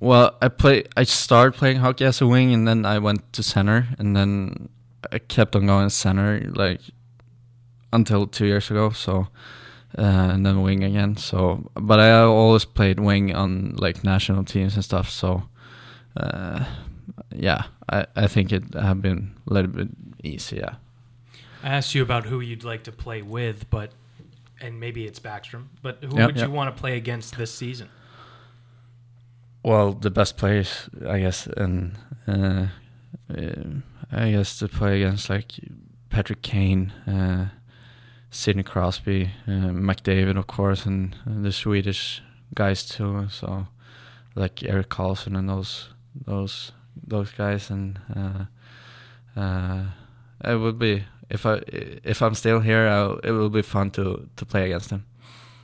Well, 0.00 0.36
I 0.42 0.48
play. 0.48 0.84
I 0.96 1.04
started 1.04 1.56
playing 1.56 1.78
hockey 1.78 2.04
as 2.04 2.20
a 2.20 2.26
wing, 2.26 2.52
and 2.52 2.68
then 2.68 2.84
I 2.84 2.98
went 2.98 3.32
to 3.32 3.42
center, 3.42 3.88
and 3.98 4.14
then 4.14 4.68
I 5.10 5.18
kept 5.18 5.56
on 5.56 5.66
going 5.66 5.88
center 5.90 6.40
like 6.54 6.80
until 7.92 8.26
two 8.26 8.46
years 8.46 8.70
ago. 8.70 8.90
So, 8.90 9.28
uh, 9.96 10.02
and 10.02 10.44
then 10.44 10.62
wing 10.62 10.84
again. 10.84 11.16
So, 11.16 11.70
but 11.74 12.00
I 12.00 12.10
always 12.20 12.64
played 12.66 13.00
wing 13.00 13.34
on 13.34 13.76
like 13.76 14.04
national 14.04 14.44
teams 14.44 14.74
and 14.74 14.84
stuff. 14.84 15.08
So, 15.08 15.44
uh, 16.16 16.64
yeah, 17.34 17.64
I 17.88 18.06
I 18.14 18.26
think 18.26 18.52
it 18.52 18.74
have 18.74 19.00
been 19.00 19.34
a 19.48 19.54
little 19.54 19.70
bit 19.70 19.88
easier. 20.22 20.76
I 21.62 21.68
asked 21.68 21.94
you 21.94 22.02
about 22.02 22.26
who 22.26 22.40
you'd 22.40 22.64
like 22.64 22.82
to 22.84 22.92
play 22.92 23.22
with, 23.22 23.70
but 23.70 23.92
and 24.64 24.80
maybe 24.80 25.04
it's 25.04 25.20
Backstrom, 25.20 25.64
but 25.82 25.98
who 26.02 26.16
Yep. 26.16 26.26
would 26.26 26.36
Yep. 26.36 26.48
you 26.48 26.52
want 26.54 26.74
to 26.74 26.80
play 26.80 26.96
against 26.96 27.36
this 27.36 27.52
season? 27.54 27.88
Well, 29.62 29.92
the 29.92 30.10
best 30.10 30.36
players, 30.36 30.88
I 31.08 31.20
guess, 31.20 31.46
and 31.46 31.96
uh, 32.26 32.66
uh, 33.30 33.80
I 34.12 34.30
guess 34.32 34.58
to 34.58 34.68
play 34.68 35.02
against 35.02 35.30
like 35.30 35.52
Patrick 36.10 36.42
Kane, 36.42 36.90
uh, 37.06 37.48
Sidney 38.30 38.62
Crosby, 38.62 39.30
uh, 39.46 39.70
McDavid, 39.72 40.36
of 40.38 40.46
course, 40.46 40.84
and 40.86 41.14
the 41.26 41.52
Swedish 41.52 42.22
guys 42.54 42.84
too. 42.86 43.28
So, 43.30 43.68
like 44.34 44.62
Erik 44.64 44.90
Karlsson 44.90 45.36
and 45.38 45.48
those 45.48 45.88
those 46.26 46.72
those 47.06 47.30
guys, 47.30 47.70
and 47.70 47.98
uh, 48.14 49.40
uh, 49.40 49.84
it 50.44 50.56
would 50.56 50.78
be 50.78 51.04
if 51.30 51.46
I 51.46 51.62
if 51.66 52.22
I'm 52.22 52.34
still 52.34 52.60
here, 52.60 52.86
I'll, 52.86 53.18
it 53.18 53.30
will 53.30 53.50
be 53.50 53.62
fun 53.62 53.90
to 53.92 54.28
to 54.36 54.46
play 54.46 54.64
against 54.66 54.90
them. 54.90 55.06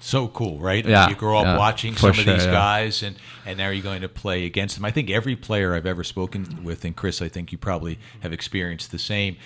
So 0.02 0.28
cool, 0.28 0.58
right? 0.58 0.84
Yeah, 0.84 1.10
you 1.10 1.14
grow 1.14 1.38
up 1.38 1.44
yeah, 1.44 1.58
watching 1.58 1.94
some 1.94 2.10
of 2.10 2.16
these 2.16 2.26
yeah. 2.46 2.50
guys, 2.50 3.02
and 3.02 3.16
and 3.44 3.58
now 3.58 3.68
you're 3.68 3.82
going 3.82 4.00
to 4.00 4.08
play 4.08 4.46
against 4.46 4.76
them. 4.76 4.84
I 4.86 4.90
think 4.90 5.10
every 5.10 5.36
player 5.36 5.74
I've 5.74 5.84
ever 5.84 6.02
spoken 6.04 6.64
with, 6.64 6.84
and 6.86 6.96
Chris, 6.96 7.20
I 7.20 7.28
think 7.28 7.52
you 7.52 7.58
probably 7.58 7.98
have 8.20 8.32
experienced 8.32 8.92
the 8.92 8.98
same. 8.98 9.36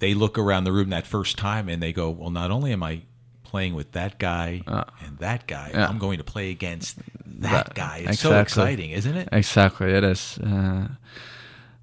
They 0.00 0.14
look 0.14 0.36
around 0.36 0.64
the 0.64 0.72
room 0.72 0.90
that 0.90 1.06
first 1.06 1.38
time 1.38 1.68
and 1.68 1.80
they 1.80 1.92
go, 1.92 2.10
"Well, 2.10 2.30
not 2.30 2.50
only 2.50 2.72
am 2.72 2.82
I 2.82 3.02
playing 3.44 3.74
with 3.74 3.92
that 3.92 4.18
guy 4.18 4.62
Uh, 4.66 4.84
and 5.04 5.18
that 5.18 5.46
guy, 5.46 5.70
yeah. 5.72 5.88
I'm 5.88 5.98
going 5.98 6.18
to 6.18 6.24
play 6.24 6.50
against 6.50 6.98
that, 7.24 7.66
That- 7.66 7.74
guy." 7.74 8.04
It's 8.08 8.20
so 8.20 8.38
exciting, 8.40 8.90
isn't 8.90 9.16
it? 9.16 9.28
Exactly, 9.30 9.92
it 9.92 10.02
is. 10.02 10.38
Uh, 10.38 10.88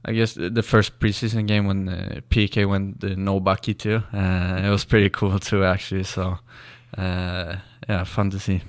I 0.08 0.14
guess 0.14 0.36
the 0.36 0.62
first 0.62 1.00
preseason 1.00 1.48
game 1.48 1.66
when 1.66 1.90
uh, 1.90 2.22
PK 2.30 2.68
went 2.70 3.02
the 3.02 3.16
no 3.16 3.40
Bucky 3.40 3.74
too, 3.74 4.04
uh, 4.14 4.62
it 4.64 4.70
was 4.70 4.86
pretty 4.86 5.10
cool 5.10 5.40
too 5.50 5.66
actually. 5.66 6.04
So, 6.04 6.38
uh, 6.98 7.56
yeah, 7.90 8.04
fun 8.04 8.30
to 8.30 8.40
see. 8.40 8.62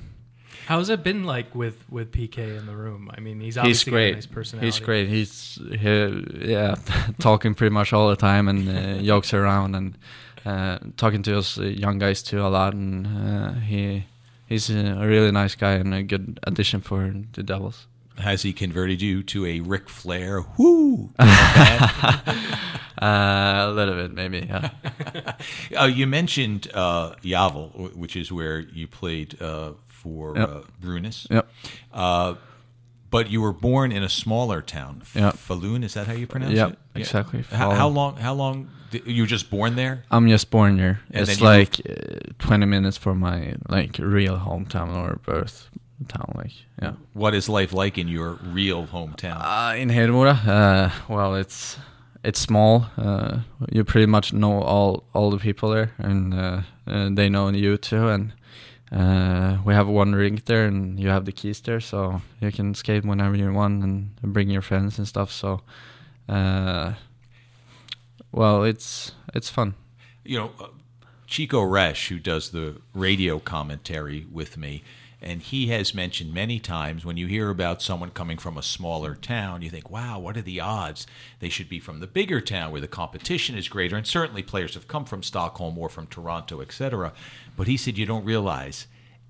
How's 0.66 0.88
it 0.88 1.04
been 1.04 1.24
like 1.24 1.54
with 1.54 1.84
with 1.90 2.10
PK 2.10 2.58
in 2.58 2.66
the 2.66 2.74
room? 2.74 3.10
I 3.16 3.20
mean, 3.20 3.38
he's 3.38 3.54
He's 3.54 3.58
obviously 3.58 3.90
a 3.90 3.94
great. 3.94 4.14
nice 4.14 4.26
personality. 4.26 4.66
He's 4.66 4.80
great. 4.80 5.08
He's 5.08 5.58
he, 5.78 6.52
yeah, 6.52 6.74
talking 7.20 7.54
pretty 7.54 7.72
much 7.72 7.92
all 7.92 8.08
the 8.08 8.16
time 8.16 8.48
and 8.48 8.68
uh, 8.68 9.02
jokes 9.02 9.32
around 9.34 9.74
and 9.76 9.96
uh, 10.44 10.78
talking 10.96 11.22
to 11.24 11.38
us 11.38 11.58
uh, 11.58 11.64
young 11.64 11.98
guys 11.98 12.22
too 12.22 12.40
a 12.40 12.48
lot. 12.48 12.72
And 12.72 13.06
uh, 13.06 13.52
he 13.60 14.06
he's 14.48 14.70
a 14.70 14.96
really 15.06 15.30
nice 15.30 15.54
guy 15.54 15.72
and 15.72 15.94
a 15.94 16.02
good 16.02 16.40
addition 16.44 16.80
for 16.80 17.14
the 17.34 17.42
Devils. 17.42 17.86
Has 18.18 18.42
he 18.42 18.52
converted 18.52 19.02
you 19.02 19.22
to 19.24 19.44
a 19.46 19.60
Ric 19.60 19.88
Flair 19.88 20.40
whoo? 20.56 21.10
Uh, 22.98 23.66
a 23.68 23.72
little 23.72 23.94
bit 23.94 24.12
maybe. 24.14 24.46
Yeah. 24.48 24.70
Uh, 25.78 25.84
you 25.84 26.06
mentioned 26.06 26.68
uh, 26.72 27.14
Gävle, 27.22 27.94
which 27.94 28.16
is 28.16 28.32
where 28.32 28.60
you 28.60 28.86
played 28.86 29.40
uh, 29.42 29.72
for 29.86 30.34
Yep. 30.36 30.48
uh, 30.48 30.60
Brynäs. 30.82 31.26
yep. 31.30 31.46
Uh, 31.92 32.34
but 33.10 33.28
you 33.30 33.42
were 33.42 33.52
born 33.52 33.92
in 33.92 34.02
a 34.02 34.08
smaller 34.08 34.62
town, 34.62 35.00
F- 35.02 35.14
Yep. 35.16 35.34
Falun. 35.34 35.84
Is 35.84 35.92
that 35.94 36.06
how 36.06 36.14
you 36.14 36.26
pronounce 36.26 36.54
Yep, 36.54 36.70
it? 36.70 36.78
exactly. 37.00 37.42
How, 37.50 37.70
how 37.72 37.88
long? 37.88 38.16
How 38.16 38.32
long? 38.32 38.70
Did, 38.90 39.06
you 39.06 39.22
were 39.24 39.26
just 39.28 39.50
born 39.50 39.74
there? 39.76 40.04
I'm 40.10 40.26
just 40.28 40.50
born 40.50 40.78
here. 40.78 41.00
And 41.10 41.28
it's 41.28 41.38
you 41.40 41.44
like 41.46 41.80
uh, 41.88 42.32
20 42.38 42.64
minutes 42.66 42.96
from 42.96 43.18
my 43.18 43.56
like 43.68 43.98
real 43.98 44.38
hometown 44.38 44.96
or 44.96 45.16
birth 45.22 45.68
town. 46.08 46.32
Like, 46.34 46.52
yeah. 46.80 46.92
What 47.14 47.34
is 47.34 47.48
life 47.48 47.72
like 47.72 47.98
in 47.98 48.08
your 48.08 48.38
real 48.42 48.86
hometown? 48.86 49.40
Uh, 49.40 49.76
in 49.76 49.88
Hedemora, 49.88 50.46
uh, 50.46 50.90
well, 51.08 51.34
it's 51.34 51.78
it's 52.24 52.40
small. 52.40 52.86
Uh, 52.98 53.38
you 53.70 53.84
pretty 53.84 54.06
much 54.06 54.32
know 54.32 54.60
all 54.60 55.04
all 55.14 55.30
the 55.30 55.38
people 55.38 55.70
there, 55.70 55.92
and, 55.98 56.34
uh, 56.34 56.62
and 56.86 57.16
they 57.16 57.28
know 57.28 57.48
you 57.48 57.76
too. 57.76 58.08
And 58.08 58.32
uh, 58.92 59.58
we 59.64 59.74
have 59.74 59.88
one 59.88 60.14
rink 60.14 60.44
there, 60.44 60.66
and 60.66 60.98
you 60.98 61.08
have 61.08 61.24
the 61.24 61.32
keys 61.32 61.60
there, 61.60 61.80
so 61.80 62.20
you 62.40 62.52
can 62.52 62.74
skate 62.74 63.04
whenever 63.04 63.36
you 63.36 63.52
want 63.52 63.82
and 63.82 64.10
bring 64.22 64.50
your 64.50 64.62
friends 64.62 64.98
and 64.98 65.08
stuff. 65.08 65.30
So, 65.30 65.62
uh, 66.28 66.94
well, 68.32 68.64
it's 68.64 69.12
it's 69.34 69.48
fun. 69.48 69.74
You 70.24 70.38
know, 70.38 70.50
uh, 70.60 70.66
Chico 71.26 71.62
Resch, 71.62 72.08
who 72.08 72.18
does 72.18 72.50
the 72.50 72.76
radio 72.94 73.38
commentary 73.38 74.26
with 74.32 74.56
me, 74.56 74.82
and 75.26 75.42
he 75.42 75.66
has 75.66 75.92
mentioned 75.92 76.32
many 76.32 76.60
times 76.60 77.04
when 77.04 77.16
you 77.16 77.26
hear 77.26 77.50
about 77.50 77.82
someone 77.82 78.10
coming 78.10 78.38
from 78.38 78.56
a 78.56 78.62
smaller 78.62 79.16
town, 79.16 79.60
you 79.60 79.68
think, 79.68 79.90
wow, 79.90 80.20
what 80.20 80.36
are 80.36 80.42
the 80.42 80.60
odds? 80.60 81.04
They 81.40 81.48
should 81.48 81.68
be 81.68 81.80
from 81.80 81.98
the 81.98 82.06
bigger 82.06 82.40
town 82.40 82.70
where 82.70 82.80
the 82.80 82.86
competition 82.86 83.58
is 83.58 83.68
greater. 83.68 83.96
And 83.96 84.06
certainly 84.06 84.44
players 84.44 84.74
have 84.74 84.86
come 84.86 85.04
from 85.04 85.24
Stockholm 85.24 85.76
or 85.78 85.88
from 85.88 86.06
Toronto, 86.06 86.60
etc. 86.60 87.12
But 87.56 87.66
he 87.66 87.76
said, 87.76 87.98
you 87.98 88.06
don't 88.06 88.24
realize 88.24 88.86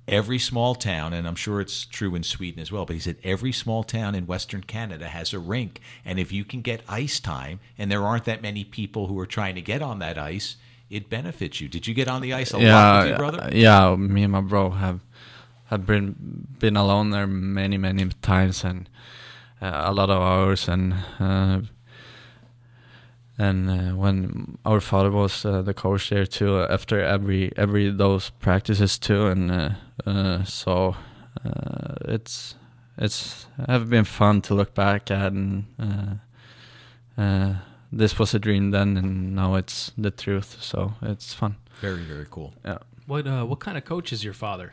every 0.07 0.39
small 0.39 0.75
town, 0.75 1.15
and 1.15 1.27
I'm 1.27 1.35
sure 1.35 1.63
it's 1.63 1.87
true 1.87 2.15
in 2.15 2.25
Sweden 2.25 2.61
as 2.61 2.71
well, 2.71 2.85
but 2.85 2.93
he 2.93 3.01
said 3.01 3.17
every 3.25 3.53
small 3.53 3.83
town 3.83 4.15
in 4.15 4.27
Western 4.27 4.65
Canada 4.65 5.09
has 5.09 5.33
a 5.33 5.39
rink. 5.39 5.81
And 6.05 6.21
if 6.21 6.31
you 6.31 6.45
can 6.45 6.61
get 6.61 6.83
ice 6.87 7.21
time, 7.21 7.59
and 7.79 7.91
there 7.91 8.05
aren't 8.05 8.27
that 8.27 8.43
many 8.43 8.65
people 8.65 9.07
who 9.07 9.19
are 9.19 9.25
trying 9.25 9.55
to 9.55 9.63
get 9.63 9.81
on 9.81 10.01
that 10.01 10.19
ice, 10.19 10.57
it 10.91 11.09
benefits 11.09 11.59
you. 11.63 11.69
Did 11.69 11.87
you 11.87 11.95
get 11.95 12.07
on 12.07 12.21
the 12.21 12.35
ice 12.35 12.53
a 12.53 12.61
yeah, 12.61 12.75
lot 12.75 12.99
with 12.99 13.09
your 13.09 13.19
brother? 13.19 13.49
Yeah, 13.51 13.97
me 13.97 14.25
and 14.25 14.33
my 14.33 14.43
bro 14.43 14.69
have 14.69 15.01
have 15.67 15.87
been 15.87 16.47
been 16.59 16.77
alone 16.77 17.11
there 17.11 17.27
many 17.27 17.79
many 17.79 18.09
times 18.23 18.65
and 18.65 18.89
uh, 19.61 19.83
a 19.87 19.93
lot 19.93 20.11
of 20.11 20.23
hours 20.23 20.69
and 20.69 20.95
uh, 21.19 21.61
and 23.39 23.71
uh, 23.71 23.95
when 23.95 24.59
our 24.65 24.81
father 24.81 25.11
was 25.11 25.45
uh, 25.45 25.63
the 25.63 25.75
coach 25.75 26.11
there 26.11 26.27
too 26.27 26.61
after 26.71 27.01
every 27.01 27.53
every 27.57 27.91
those 27.91 28.31
practices 28.41 28.99
too 28.99 29.27
and 29.27 29.51
uh, 29.51 29.71
uh, 30.07 30.45
so 30.45 30.97
it's 32.09 32.55
it's 32.99 33.47
have 33.67 33.91
been 33.91 34.05
fun 34.05 34.41
to 34.41 34.55
look 34.55 34.75
back 34.75 35.11
at 35.11 35.33
and 35.33 35.67
this 37.93 38.19
was 38.19 38.35
a 38.35 38.39
dream 38.39 38.71
then 38.71 38.97
and 38.97 39.35
now 39.35 39.55
it's 39.55 39.93
the 39.97 40.11
truth. 40.11 40.57
So 40.61 40.95
it's 41.03 41.33
fun. 41.33 41.57
Very 41.81 42.03
very 42.03 42.27
cool. 42.31 42.53
Yeah. 42.65 42.79
What 43.07 43.27
what 43.27 43.61
kind 43.61 43.77
of 43.79 43.85
coach 43.85 44.13
is 44.13 44.25
your 44.25 44.35
father 44.35 44.73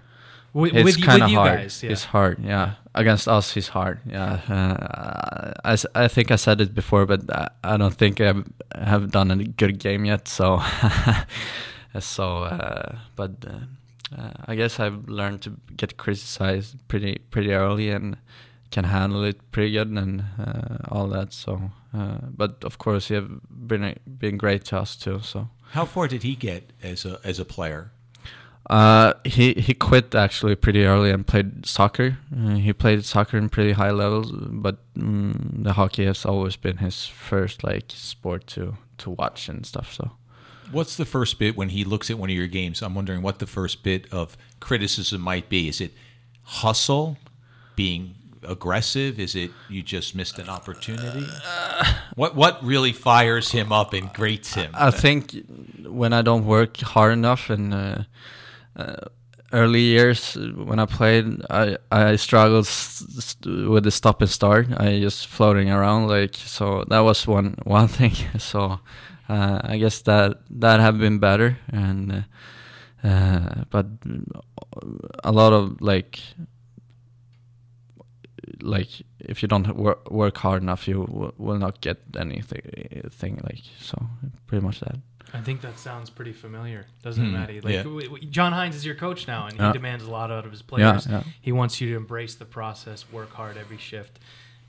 with, 0.54 0.74
it's 0.76 0.98
kind 0.98 1.24
of 1.24 1.32
hard. 1.32 1.60
Guys, 1.60 1.84
yeah. 1.84 1.92
It's 1.92 2.04
hard, 2.04 2.44
yeah. 2.44 2.74
Against 2.96 3.28
us, 3.28 3.54
he's 3.54 3.70
hard, 3.70 4.00
yeah. 4.06 4.40
Uh, 4.48 5.54
I, 5.66 6.04
I 6.04 6.08
think 6.08 6.32
I 6.32 6.36
said 6.36 6.62
it 6.62 6.76
before, 6.76 7.06
but 7.06 7.22
I, 7.34 7.50
I 7.64 7.78
don't 7.78 7.94
think 7.94 8.22
I 8.22 8.34
have 8.76 9.12
done 9.12 9.32
a 9.32 9.44
good 9.44 9.80
game 9.80 10.06
yet. 10.06 10.28
So, 10.28 10.62
so, 12.00 12.44
uh, 12.44 12.98
but 13.16 13.32
uh, 13.48 14.18
uh, 14.18 14.32
I 14.46 14.56
guess 14.56 14.80
I've 14.80 15.10
learned 15.10 15.42
to 15.44 15.58
get 15.76 15.98
criticized 15.98 16.76
pretty 16.88 17.20
pretty 17.32 17.52
early 17.54 17.90
and 17.90 18.18
can 18.72 18.86
handle 18.86 19.24
it 19.24 19.52
pretty 19.52 19.72
good 19.72 19.88
and 19.90 20.24
uh, 20.40 20.78
all 20.90 21.08
that. 21.08 21.34
So, 21.34 21.72
uh, 21.94 22.18
but 22.36 22.64
of 22.64 22.78
course, 22.78 23.08
he 23.08 23.16
have 23.16 23.30
been 23.50 23.96
been 24.06 24.38
great 24.38 24.66
to 24.66 24.80
us 24.80 24.96
too. 24.96 25.20
So, 25.22 25.50
how 25.72 25.86
far 25.86 26.08
did 26.08 26.24
he 26.24 26.36
get 26.36 26.72
as 26.82 27.06
a 27.06 27.20
as 27.24 27.40
a 27.40 27.46
player? 27.46 27.92
Uh, 28.70 29.14
he 29.26 29.54
he 29.54 29.74
quit 29.74 30.16
actually 30.16 30.56
pretty 30.56 30.86
early 30.86 31.12
and 31.12 31.28
played 31.28 31.66
soccer. 31.66 32.18
Uh, 32.36 32.56
he 32.56 32.72
played 32.72 33.04
soccer 33.04 33.38
in 33.38 33.50
pretty 33.50 33.74
high 33.74 33.92
levels, 33.92 34.32
but 34.32 34.78
mm, 34.96 35.64
the 35.64 35.74
hockey 35.74 36.06
has 36.06 36.26
always 36.26 36.56
been 36.56 36.78
his 36.78 37.06
first 37.06 37.64
like 37.64 37.86
sport 37.90 38.48
to 38.48 38.78
to 39.00 39.10
watch 39.10 39.50
and 39.50 39.66
stuff. 39.66 39.94
So, 39.94 40.12
what's 40.72 40.96
the 40.96 41.06
first 41.06 41.40
bit 41.40 41.58
when 41.58 41.70
he 41.70 41.84
looks 41.84 42.10
at 42.10 42.18
one 42.18 42.30
of 42.30 42.36
your 42.36 42.48
games? 42.48 42.82
I'm 42.82 42.96
wondering 42.96 43.22
what 43.22 43.40
the 43.40 43.48
first 43.48 43.84
bit 43.84 44.12
of 44.14 44.38
criticism 44.62 45.20
might 45.20 45.50
be. 45.50 45.68
Is 45.68 45.82
it 45.82 45.92
hustle, 46.44 47.18
being 47.76 48.16
aggressive? 48.44 49.20
Is 49.20 49.36
it 49.36 49.52
you 49.68 49.84
just 49.84 50.16
missed 50.16 50.40
an 50.40 50.48
opportunity? 50.48 51.28
Uh, 51.46 51.94
what 52.16 52.34
what 52.34 52.64
really 52.64 52.94
fires 52.94 53.52
him 53.52 53.74
up 53.74 53.92
and 53.92 54.14
grates 54.14 54.54
him? 54.54 54.72
I 54.74 54.90
think 54.90 55.36
when 55.84 56.14
I 56.14 56.22
don't 56.22 56.46
work 56.46 56.78
hard 56.78 57.12
enough 57.12 57.50
and. 57.50 58.06
Uh, 58.76 59.08
early 59.52 59.82
years 59.82 60.36
when 60.56 60.80
I 60.80 60.86
played, 60.86 61.26
I 61.50 61.78
I 61.92 62.16
struggled 62.16 62.68
with 63.46 63.84
the 63.84 63.92
stop 63.92 64.22
and 64.22 64.30
start. 64.30 64.68
I 64.78 65.00
just 65.00 65.28
floating 65.28 65.70
around 65.70 66.08
like 66.08 66.36
so. 66.36 66.84
That 66.90 67.00
was 67.00 67.28
one 67.28 67.56
one 67.64 67.88
thing. 67.88 68.16
So 68.40 68.80
uh, 69.30 69.62
I 69.64 69.78
guess 69.78 70.02
that 70.02 70.42
that 70.60 70.80
have 70.80 70.98
been 71.00 71.20
better 71.20 71.58
and. 71.70 72.26
Uh, 73.04 73.66
but 73.70 73.86
a 75.26 75.32
lot 75.34 75.52
of 75.52 75.82
like 75.82 76.22
like 78.62 78.90
if 79.20 79.42
you 79.42 79.48
don't 79.48 79.76
work, 79.76 80.10
work 80.10 80.38
hard 80.38 80.62
enough 80.62 80.88
you 80.88 81.34
will 81.38 81.58
not 81.58 81.82
get 81.82 81.98
anything 82.18 82.62
thing 83.10 83.42
like 83.44 83.64
so 83.80 84.08
pretty 84.48 84.66
much 84.66 84.80
that 84.80 84.96
I 85.34 85.42
think 85.42 85.62
that 85.62 85.80
sounds 85.80 86.12
pretty 86.12 86.32
familiar, 86.32 86.86
doesn't 87.02 87.24
it, 87.26 87.30
Maddie? 87.30 87.60
Like 87.60 87.74
yeah. 87.74 87.84
w- 87.84 88.08
w- 88.08 88.26
John 88.30 88.54
Hynes 88.54 88.76
is 88.76 88.86
your 88.86 88.94
coach 88.94 89.28
now, 89.28 89.48
and 89.48 89.54
he 89.54 89.60
yeah. 89.60 89.74
demands 89.74 90.04
a 90.04 90.12
lot 90.12 90.32
out 90.32 90.46
of 90.46 90.52
his 90.52 90.62
players. 90.62 91.08
Yeah, 91.08 91.24
he 91.42 91.52
wants 91.52 91.82
you 91.82 91.90
to 91.90 91.98
embrace 91.98 92.36
the 92.36 92.46
process, 92.46 93.06
work 93.12 93.34
hard 93.34 93.58
every 93.58 93.80
shift. 93.80 94.20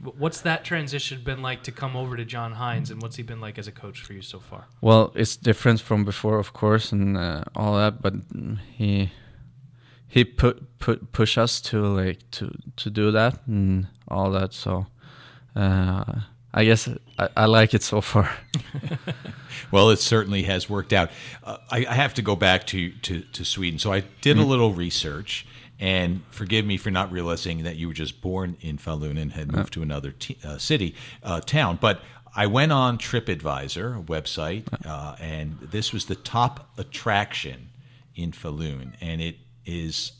What's 0.01 0.41
that 0.41 0.65
transition 0.65 1.23
been 1.23 1.43
like 1.43 1.63
to 1.65 1.73
come 1.73 1.97
over 1.97 2.17
to 2.17 2.25
John 2.25 2.55
Hynes, 2.55 2.91
and 2.91 3.01
what's 3.03 3.17
he 3.17 3.23
been 3.23 3.41
like 3.41 3.59
as 3.59 3.69
a 3.69 3.73
coach 3.73 4.01
for 4.01 4.15
you 4.15 4.23
so 4.23 4.41
far? 4.41 4.65
Well, 4.81 5.13
it's 5.15 5.37
different 5.37 5.81
from 5.81 6.05
before, 6.05 6.39
of 6.39 6.53
course, 6.53 6.93
and 6.93 7.17
uh, 7.17 7.45
all 7.55 7.77
that. 7.77 8.01
But 8.01 8.15
he 8.73 9.13
he 10.09 10.25
put 10.25 10.79
put 10.79 11.13
push 11.13 11.37
us 11.37 11.61
to 11.61 11.87
like 11.87 12.31
to 12.33 12.51
to 12.77 12.91
do 12.91 13.11
that 13.11 13.47
and 13.47 13.87
all 14.09 14.31
that. 14.31 14.53
So 14.55 14.87
uh, 15.55 16.05
I 16.57 16.65
guess 16.65 16.89
I, 17.19 17.29
I 17.37 17.45
like 17.47 17.75
it 17.75 17.83
so 17.83 18.01
far. 18.01 18.31
well, 19.73 19.91
it 19.91 19.99
certainly 19.99 20.45
has 20.45 20.71
worked 20.71 20.93
out. 20.93 21.11
Uh, 21.43 21.59
I, 21.69 21.79
I, 21.85 21.95
have 21.95 22.15
to 22.15 22.23
go 22.23 22.37
back 22.37 22.65
to, 22.69 22.93
to, 22.93 23.23
to 23.23 23.45
Sweden. 23.45 23.81
So 23.81 23.93
I 23.93 24.05
did 24.21 24.37
mm. 24.37 24.41
a 24.43 24.45
little 24.45 24.73
research, 24.73 25.47
and 25.81 26.23
forgive 26.31 26.65
me 26.65 26.77
for 26.77 26.93
not 26.93 27.11
realizing 27.11 27.65
that 27.65 27.75
you 27.75 27.89
were 27.89 27.95
just 27.95 28.21
born 28.21 28.57
in 28.61 28.79
Falun 28.79 29.21
and 29.21 29.33
had 29.33 29.51
moved 29.51 29.73
to 29.73 29.83
another 29.83 30.13
t- 30.13 30.39
uh, 30.45 30.57
city, 30.57 30.95
uh, 31.25 31.41
town. 31.41 31.77
But 31.81 32.01
I 32.37 32.47
went 32.47 32.71
on 32.71 32.99
TripAdvisor, 32.99 33.99
a 33.99 34.03
website, 34.03 34.65
uh, 34.87 35.17
and 35.21 35.59
this 35.61 35.93
was 35.93 36.07
the 36.07 36.15
top 36.15 36.71
attraction 36.79 37.71
in 38.15 38.31
Falun, 38.31 38.93
and 39.01 39.21
it 39.21 39.39
is 39.67 40.13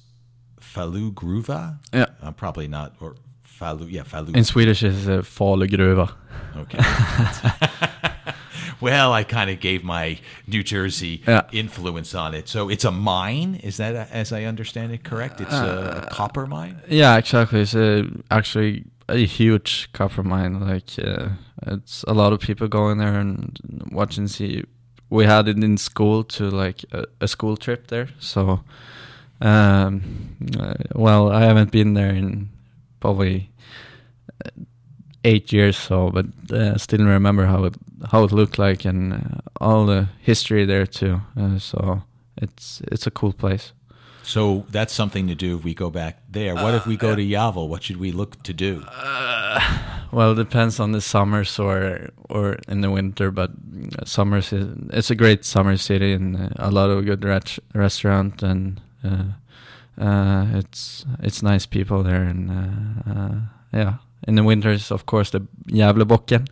Falugruva. 0.61 1.79
Yeah, 1.93 2.07
I'm 2.21 2.29
uh, 2.29 2.33
probably 2.33 2.67
not, 2.67 2.97
or 3.01 3.15
Falu, 3.59 3.91
yeah, 3.91 4.03
Falu. 4.03 4.37
In 4.37 4.45
Swedish, 4.45 4.83
it's 4.83 5.07
uh, 5.07 5.23
Falugruva. 5.23 6.13
Okay. 6.57 6.79
well, 8.81 9.13
I 9.13 9.25
kind 9.25 9.51
of 9.51 9.61
gave 9.61 9.85
my 9.85 10.19
New 10.47 10.63
Jersey 10.63 11.23
yeah. 11.27 11.43
influence 11.53 12.15
on 12.15 12.35
it. 12.35 12.49
So 12.49 12.69
it's 12.69 12.85
a 12.85 12.91
mine. 12.91 13.57
Is 13.57 13.77
that, 13.77 13.95
a, 13.95 14.13
as 14.13 14.33
I 14.33 14.45
understand 14.45 14.93
it, 14.93 15.05
correct? 15.05 15.41
It's 15.41 15.53
a, 15.53 16.05
a 16.05 16.11
copper 16.11 16.47
mine. 16.47 16.81
Yeah, 16.89 17.17
exactly. 17.17 17.61
It's 17.61 17.75
a, 17.75 18.09
actually 18.31 18.85
a 19.09 19.25
huge 19.25 19.91
copper 19.93 20.23
mine. 20.23 20.61
Like 20.61 20.99
uh, 20.99 21.31
it's 21.67 22.03
a 22.05 22.15
lot 22.15 22.33
of 22.33 22.41
people 22.41 22.69
going 22.69 22.99
there 22.99 23.15
and 23.15 23.59
watching. 23.93 24.29
See, 24.29 24.65
we 25.11 25.27
had 25.27 25.49
it 25.49 25.63
in 25.63 25.77
school 25.77 26.25
to 26.25 26.51
like 26.51 26.85
a, 26.93 27.05
a 27.21 27.29
school 27.29 27.57
trip 27.57 27.89
there. 27.89 28.09
So, 28.19 28.61
um, 29.41 30.37
uh, 30.59 30.75
well, 30.95 31.31
I 31.31 31.43
haven't 31.43 31.71
been 31.71 31.95
there 31.95 32.11
in 32.11 32.51
probably 33.05 33.51
uh, 34.45 34.51
eight 35.25 35.53
years 35.53 35.77
so 35.77 36.11
but 36.11 36.27
uh, 36.51 36.79
still 36.79 37.05
remember 37.05 37.45
how 37.45 37.65
it 37.65 37.75
how 38.11 38.25
it 38.25 38.33
looked 38.33 38.59
like 38.59 38.89
and 38.89 39.13
uh, 39.13 39.19
all 39.61 39.85
the 39.87 40.09
history 40.21 40.65
there 40.65 40.87
too 40.87 41.21
uh, 41.37 41.59
so 41.59 42.03
it's 42.37 42.83
it's 42.93 43.07
a 43.07 43.11
cool 43.11 43.33
place. 43.33 43.73
So 44.23 44.65
that's 44.71 44.95
something 44.95 45.29
to 45.29 45.35
do 45.35 45.57
if 45.59 45.65
we 45.65 45.75
go 45.75 45.91
back 45.91 46.23
there. 46.31 46.55
What 46.55 46.75
if 46.75 46.87
we 46.87 46.97
go 46.97 47.13
uh, 47.13 47.17
to 47.17 47.23
Gävle 47.23 47.69
what 47.69 47.83
should 47.83 47.99
we 47.99 48.11
look 48.13 48.43
to 48.45 48.53
do? 48.53 48.83
Uh, 48.89 49.61
well 50.13 50.33
it 50.33 50.37
depends 50.37 50.81
on 50.81 50.93
the 50.93 51.01
summers 51.01 51.59
or 51.59 52.11
or 52.29 52.59
in 52.69 52.81
the 52.81 52.91
winter 52.91 53.31
but 53.31 53.51
summers 54.05 54.53
is, 54.53 54.67
it's 54.91 55.11
a 55.11 55.15
great 55.15 55.45
summer 55.45 55.77
city 55.77 56.13
and 56.13 56.55
a 56.57 56.71
lot 56.71 56.91
of 56.91 57.05
good 57.05 57.25
ret- 57.25 57.59
restaurant 57.75 58.43
and 58.43 58.81
it's 59.99 61.05
it's 61.23 61.43
nice 61.43 61.67
people 61.67 62.03
there 62.03 62.23
and 62.23 63.49
yeah 63.73 63.95
in 64.27 64.35
the 64.37 64.43
winters, 64.43 64.91
of 64.91 65.07
course, 65.07 65.31
the 65.31 65.41
Gävlebocken. 65.69 66.49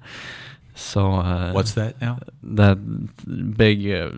So 0.75 1.13
uh, 1.13 1.53
What's 1.53 1.73
that 1.73 2.01
now? 2.01 2.19
that 2.43 2.79
big 3.57 3.87
uh, 3.91 4.11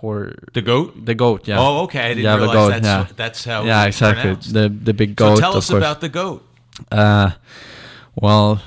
hor- 0.00 0.34
The 0.52 0.62
goat. 0.62 1.04
The 1.04 1.14
goat, 1.14 1.48
yeah. 1.48 1.58
Oh, 1.58 1.82
okay. 1.84 2.00
I 2.00 2.08
didn't 2.08 2.24
Yeah, 2.24 2.36
realize 2.36 2.54
goat, 2.54 2.68
that's 2.70 2.84
yeah. 2.86 3.06
that's 3.16 3.44
how. 3.44 3.64
yeah, 3.64 3.84
it's 3.86 3.96
exactly. 3.96 4.22
pronounced. 4.22 4.52
The 4.52 4.68
the 4.68 4.94
big 4.94 5.16
goat. 5.16 5.36
so 5.36 5.40
tell 5.40 5.56
us 5.56 5.68
course. 5.70 5.78
about 5.82 6.00
the 6.00 6.08
goat. 6.08 6.46
Uh, 6.92 7.30
well, 8.14 8.60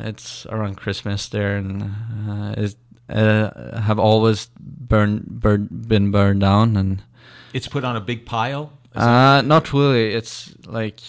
it's 0.00 0.46
around 0.46 0.76
Christmas 0.76 1.28
there, 1.28 1.56
and 1.56 1.82
uh, 2.28 2.54
it 2.56 2.76
uh, 3.08 3.80
have 3.80 3.98
always 3.98 4.50
burned, 4.60 5.24
burned, 5.40 5.88
been 5.88 6.10
burned 6.10 6.40
down, 6.40 6.76
and 6.76 7.02
It's 7.54 7.68
put 7.68 7.84
on 7.84 7.96
a 7.96 8.00
big 8.00 8.26
pile. 8.26 8.70
Uh, 8.94 9.42
not 9.42 9.72
really. 9.72 10.14
It's 10.14 10.52
like 10.66 11.00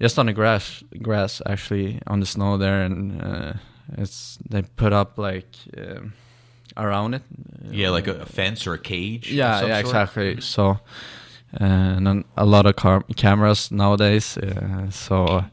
just 0.00 0.18
on 0.18 0.26
the 0.26 0.32
grass, 0.32 0.82
grass 1.02 1.42
actually 1.46 2.00
on 2.06 2.20
the 2.20 2.26
snow 2.26 2.56
there, 2.58 2.82
and 2.82 3.22
uh, 3.22 3.52
it's 3.96 4.38
they 4.50 4.62
put 4.62 4.92
up 4.92 5.18
like 5.18 5.46
um, 5.76 6.12
around 6.76 7.14
it. 7.14 7.22
yeah, 7.70 7.90
like 7.90 8.06
a, 8.08 8.20
a 8.22 8.26
fence 8.26 8.66
or 8.66 8.74
a 8.74 8.78
cage. 8.78 9.30
Yeah, 9.32 9.60
yeah, 9.60 9.80
sort? 9.80 9.80
exactly. 9.86 10.40
So, 10.40 10.70
uh, 11.60 11.64
and 11.96 12.06
then 12.06 12.24
a 12.36 12.44
lot 12.44 12.66
of 12.66 12.76
car- 12.76 13.04
cameras 13.16 13.70
nowadays. 13.70 14.36
Uh, 14.38 14.90
so, 14.90 15.44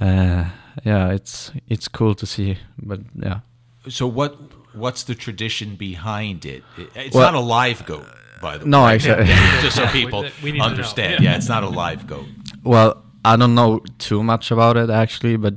uh, 0.00 0.44
yeah, 0.84 1.10
it's 1.12 1.52
it's 1.68 1.88
cool 1.88 2.14
to 2.14 2.26
see. 2.26 2.58
But 2.78 3.00
yeah, 3.14 3.40
So 3.88 4.06
what? 4.06 4.36
What's 4.74 5.04
the 5.04 5.14
tradition 5.14 5.76
behind 5.76 6.44
it? 6.44 6.64
It- 6.76 6.90
It's 6.96 7.14
Well- 7.14 7.32
not 7.32 7.34
a 7.40 7.46
live 7.46 7.86
goat, 7.86 8.06
by 8.46 8.54
the 8.58 8.64
way. 8.64 8.70
No, 8.76 8.80
right? 8.82 8.94
exactly. 8.98 9.26
Just 9.64 9.76
so 9.76 9.82
Yeah, 9.82 9.92
we- 9.94 10.00
people 10.00 10.20
we 10.44 10.50
need 10.52 10.58
to 10.60 10.64
know. 10.64 10.72
understand. 10.74 11.12
Yeah. 11.12 11.30
Yeah, 11.30 11.38
it's 11.38 11.48
not 11.54 11.62
a 11.70 11.72
live 11.84 12.02
goat. 12.12 12.26
well, 12.74 12.90
I 13.32 13.36
don't 13.40 13.54
know 13.60 13.70
too 14.08 14.20
much 14.32 14.50
about 14.56 14.74
it 14.82 14.90
actually, 15.02 15.36
but 15.46 15.54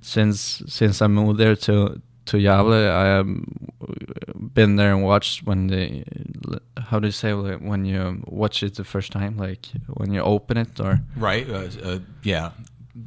since 0.00 0.38
since 0.78 0.94
I 1.04 1.08
moved 1.18 1.38
there 1.42 1.56
to 1.68 1.74
to 2.30 2.36
Gävle, 2.46 2.82
I 3.02 3.04
have 3.16 3.28
been 4.54 4.76
there 4.76 4.92
and 4.94 5.02
watched 5.12 5.46
when 5.46 5.60
they 5.72 6.04
how 6.90 6.98
do 7.00 7.06
you 7.06 7.12
say 7.12 7.32
like, 7.34 7.60
when 7.70 7.84
you 7.84 8.22
watch 8.42 8.62
it 8.62 8.74
the 8.74 8.84
first 8.84 9.12
time, 9.12 9.36
like 9.46 9.66
when 9.98 10.12
you 10.14 10.20
open 10.34 10.56
it 10.64 10.80
or 10.80 11.00
Right? 11.16 11.46
Uh, 11.48 11.68
uh, 11.88 11.98
yeah, 12.22 12.50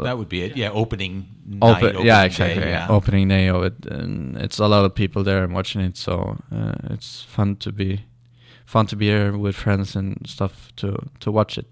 that 0.04 0.18
would 0.18 0.30
be 0.30 0.42
it. 0.46 0.58
Yeah, 0.58 0.72
opening 0.72 1.14
night. 1.46 1.70
Open, 1.78 1.86
opening 1.90 2.06
yeah, 2.06 2.22
day, 2.22 2.26
exactly. 2.28 2.64
yeah. 2.64 2.88
yeah. 2.90 2.96
Opening 2.98 3.28
day 3.30 3.48
of 3.50 3.64
it, 3.64 3.86
and 3.98 4.38
it's 4.38 4.60
a 4.60 4.68
lot 4.68 4.86
of 4.86 4.92
people 4.96 5.24
there 5.24 5.44
and 5.44 5.54
watching 5.54 5.82
it. 5.82 5.98
So 5.98 6.38
uh, 6.52 6.74
it's 6.94 7.24
fun 7.24 7.56
to 7.58 7.72
be, 7.72 8.06
fun 8.68 8.86
to 8.88 8.96
be 8.96 9.06
here 9.08 9.32
with 9.38 9.56
friends 9.56 9.96
and 9.96 10.18
stuff 10.28 10.72
to 10.76 10.88
to 11.20 11.32
watch 11.32 11.58
it. 11.58 11.66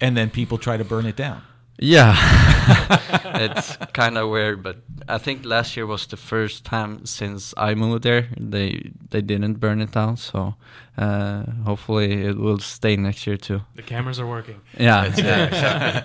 And 0.00 0.14
then 0.16 0.30
people 0.30 0.58
try 0.58 0.76
to 0.78 0.84
burn 0.84 1.06
it 1.06 1.16
down. 1.16 1.40
Yeah, 1.82 2.14
it's 3.40 3.76
kind 3.92 4.16
of 4.16 4.30
weird, 4.30 4.62
but 4.62 4.76
I 5.08 5.18
think 5.18 5.44
last 5.44 5.76
year 5.76 5.86
was 5.86 6.06
the 6.06 6.16
first 6.16 6.64
time 6.64 7.04
since 7.04 7.54
I 7.56 7.74
moved 7.74 8.02
there 8.02 8.28
they 8.40 8.92
they 9.10 9.20
didn't 9.22 9.58
burn 9.60 9.80
it 9.82 9.92
down. 9.92 10.16
So 10.16 10.54
uh, 10.98 11.42
hopefully 11.66 12.24
it 12.26 12.36
will 12.38 12.60
stay 12.60 12.96
next 12.96 13.26
year 13.26 13.36
too. 13.38 13.60
The 13.74 13.82
cameras 13.82 14.18
are 14.18 14.26
working. 14.26 14.60
Yeah, 14.78 15.08
That's 15.08 15.18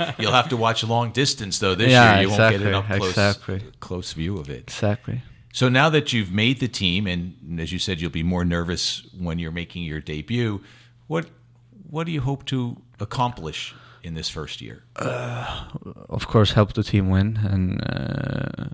it. 0.10 0.16
You'll 0.20 0.34
have 0.36 0.50
to 0.50 0.58
watch 0.58 0.84
long 0.84 1.14
distance 1.14 1.60
though 1.60 1.76
this 1.76 1.90
Yeah, 1.92 2.14
year. 2.16 2.22
You 2.24 2.30
won't 2.30 2.40
get 2.52 2.62
exactly, 2.62 2.68
an 2.70 2.76
up 2.76 2.86
close, 2.88 3.10
exactly. 3.10 3.62
close 3.80 4.14
view 4.14 4.40
of 4.40 4.50
it. 4.50 4.64
exactly. 4.64 5.22
So 5.54 5.70
now 5.70 5.90
that 5.90 6.14
you've 6.14 6.32
made 6.32 6.60
the 6.60 6.68
team, 6.68 7.08
and 7.08 7.60
as 7.60 7.72
you 7.72 7.80
said, 7.80 8.00
you'll 8.00 8.12
be 8.12 8.24
more 8.24 8.46
nervous 8.46 9.06
when 9.18 9.40
you're 9.40 9.52
making 9.52 9.84
your 9.84 10.00
debut. 10.00 10.62
What 11.08 11.28
what 11.90 12.06
do 12.06 12.12
you 12.14 12.22
hope 12.22 12.46
to 12.46 12.78
accomplish 13.00 13.76
in 14.02 14.14
this 14.14 14.30
first 14.30 14.62
year? 14.62 14.84
of 16.10 16.28
course 16.28 16.54
help 16.54 16.74
the 16.74 16.84
team 16.84 17.10
win 17.10 17.38
and 17.44 17.82
uh, 17.90 18.70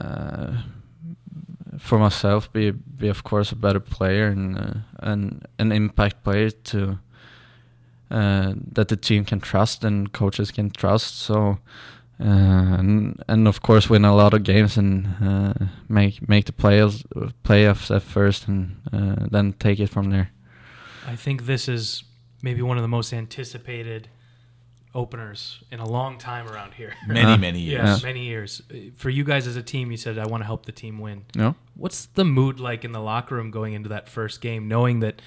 uh, 0.00 0.52
for 1.78 1.98
myself 1.98 2.52
be 2.52 2.70
be 2.70 3.08
of 3.08 3.22
course 3.24 3.52
a 3.52 3.56
better 3.56 3.80
player 3.80 4.26
and 4.28 4.58
uh, 4.58 4.74
and 5.00 5.46
an 5.58 5.72
impact 5.72 6.24
player 6.24 6.50
to 6.50 6.98
uh, 8.10 8.54
that 8.72 8.88
the 8.88 8.96
team 8.96 9.24
can 9.24 9.40
trust 9.40 9.84
and 9.84 10.12
coaches 10.12 10.50
can 10.50 10.70
trust 10.70 11.18
so 11.18 11.58
uh, 12.20 12.78
and, 12.78 13.22
and 13.28 13.46
of 13.48 13.60
course 13.62 13.88
win 13.90 14.04
a 14.04 14.14
lot 14.14 14.34
of 14.34 14.42
games 14.42 14.76
and 14.78 15.06
uh, 15.22 15.54
make 15.88 16.28
make 16.28 16.44
the 16.46 16.52
playoffs 16.52 17.04
playoffs 17.44 17.94
at 17.94 18.02
first 18.02 18.48
and 18.48 18.76
uh, 18.92 19.26
then 19.30 19.52
take 19.52 19.78
it 19.80 19.88
from 19.88 20.10
there 20.10 20.30
I 21.06 21.16
think 21.16 21.46
this 21.46 21.68
is 21.68 22.04
maybe 22.42 22.60
one 22.62 22.76
of 22.76 22.82
the 22.82 22.88
most 22.88 23.12
anticipated 23.12 24.08
openers 24.94 25.62
in 25.70 25.80
a 25.80 25.88
long 25.88 26.18
time 26.18 26.48
around 26.48 26.74
here. 26.74 26.94
Many 27.06 27.20
Uh, 27.32 27.36
many 27.36 27.60
years. 27.60 28.00
Yeah, 28.02 28.06
many 28.06 28.24
years. 28.24 28.62
For 28.96 29.10
you 29.10 29.24
guys 29.24 29.46
as 29.46 29.56
a 29.56 29.62
team, 29.62 29.90
you 29.90 29.96
said 29.96 30.18
I 30.18 30.26
want 30.26 30.42
to 30.42 30.46
help 30.46 30.66
the 30.66 30.72
team 30.72 30.98
win. 30.98 31.24
no 31.34 31.54
What's 31.76 32.06
the 32.06 32.24
mood 32.24 32.58
like 32.58 32.84
in 32.84 32.92
the 32.92 33.00
locker 33.00 33.34
room 33.36 33.50
going 33.50 33.74
into 33.74 33.88
that 33.90 34.08
first 34.08 34.40
game, 34.40 34.66
knowing 34.68 35.00
that 35.00 35.22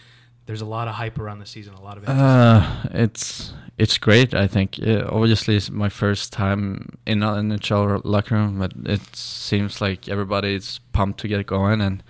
there's 0.51 0.59
a 0.59 0.65
lot 0.65 0.89
of 0.89 0.95
hype 0.95 1.17
around 1.17 1.39
the 1.39 1.45
season, 1.45 1.73
a 1.75 1.81
lot 1.81 1.97
of? 1.97 2.09
Uh, 2.09 2.83
it's 2.91 3.53
it's 3.77 3.97
great. 3.97 4.33
I 4.33 4.47
think 4.47 4.81
obviously 4.83 5.55
it's 5.55 5.69
my 5.69 5.87
first 5.87 6.33
time 6.33 6.97
in 7.05 7.23
an 7.23 7.51
NHL 7.51 8.01
locker 8.03 8.35
room, 8.35 8.59
but 8.59 8.73
it 8.83 9.15
seems 9.15 9.79
like 9.79 10.09
everybody's 10.09 10.81
pumped 10.91 11.21
to 11.21 11.29
get 11.29 11.47
going, 11.47 11.79
and 11.79 12.03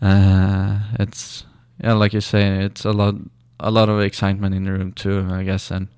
uh, 0.00 0.78
it's 1.00 1.46
yeah, 1.82 1.94
like 1.94 2.12
you 2.12 2.20
say, 2.20 2.62
it's 2.64 2.84
a 2.84 2.92
lot 2.92 3.16
a 3.58 3.72
lot 3.72 3.88
of 3.88 3.98
excitement 4.00 4.54
in 4.54 4.62
the 4.62 4.70
room 4.70 4.92
too. 4.92 5.26
I 5.28 5.42
guess, 5.42 5.72
and 5.72 5.88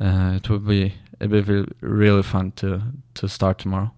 uh, 0.00 0.34
it 0.36 0.48
will 0.48 0.60
be 0.60 0.94
it 1.18 1.28
will 1.28 1.42
be 1.42 1.64
really 1.80 2.22
fun 2.22 2.52
to 2.52 2.82
to 3.14 3.28
start 3.28 3.58
tomorrow. 3.58 3.90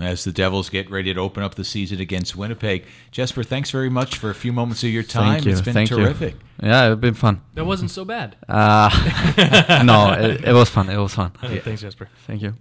As 0.00 0.24
the 0.24 0.32
Devils 0.32 0.70
get 0.70 0.90
ready 0.90 1.14
to 1.14 1.20
open 1.20 1.44
up 1.44 1.54
the 1.54 1.64
season 1.64 2.00
against 2.00 2.34
Winnipeg, 2.34 2.84
Jesper, 3.12 3.44
thanks 3.44 3.70
very 3.70 3.88
much 3.88 4.18
for 4.18 4.28
a 4.28 4.34
few 4.34 4.52
moments 4.52 4.82
of 4.82 4.90
your 4.90 5.04
time. 5.04 5.34
Thank 5.34 5.44
you. 5.44 5.52
It's 5.52 5.60
been 5.60 5.74
Thank 5.74 5.88
terrific. 5.88 6.34
You. 6.60 6.68
Yeah, 6.68 6.92
it's 6.92 7.00
been 7.00 7.14
fun. 7.14 7.42
that 7.54 7.64
wasn't 7.64 7.92
so 7.92 8.04
bad. 8.04 8.34
Uh, 8.48 9.82
no, 9.84 10.12
it, 10.12 10.44
it 10.44 10.52
was 10.52 10.68
fun. 10.68 10.90
It 10.90 10.96
was 10.96 11.14
fun. 11.14 11.30
Thanks, 11.40 11.82
Jesper. 11.82 12.08
Thank 12.26 12.42
you. 12.42 12.54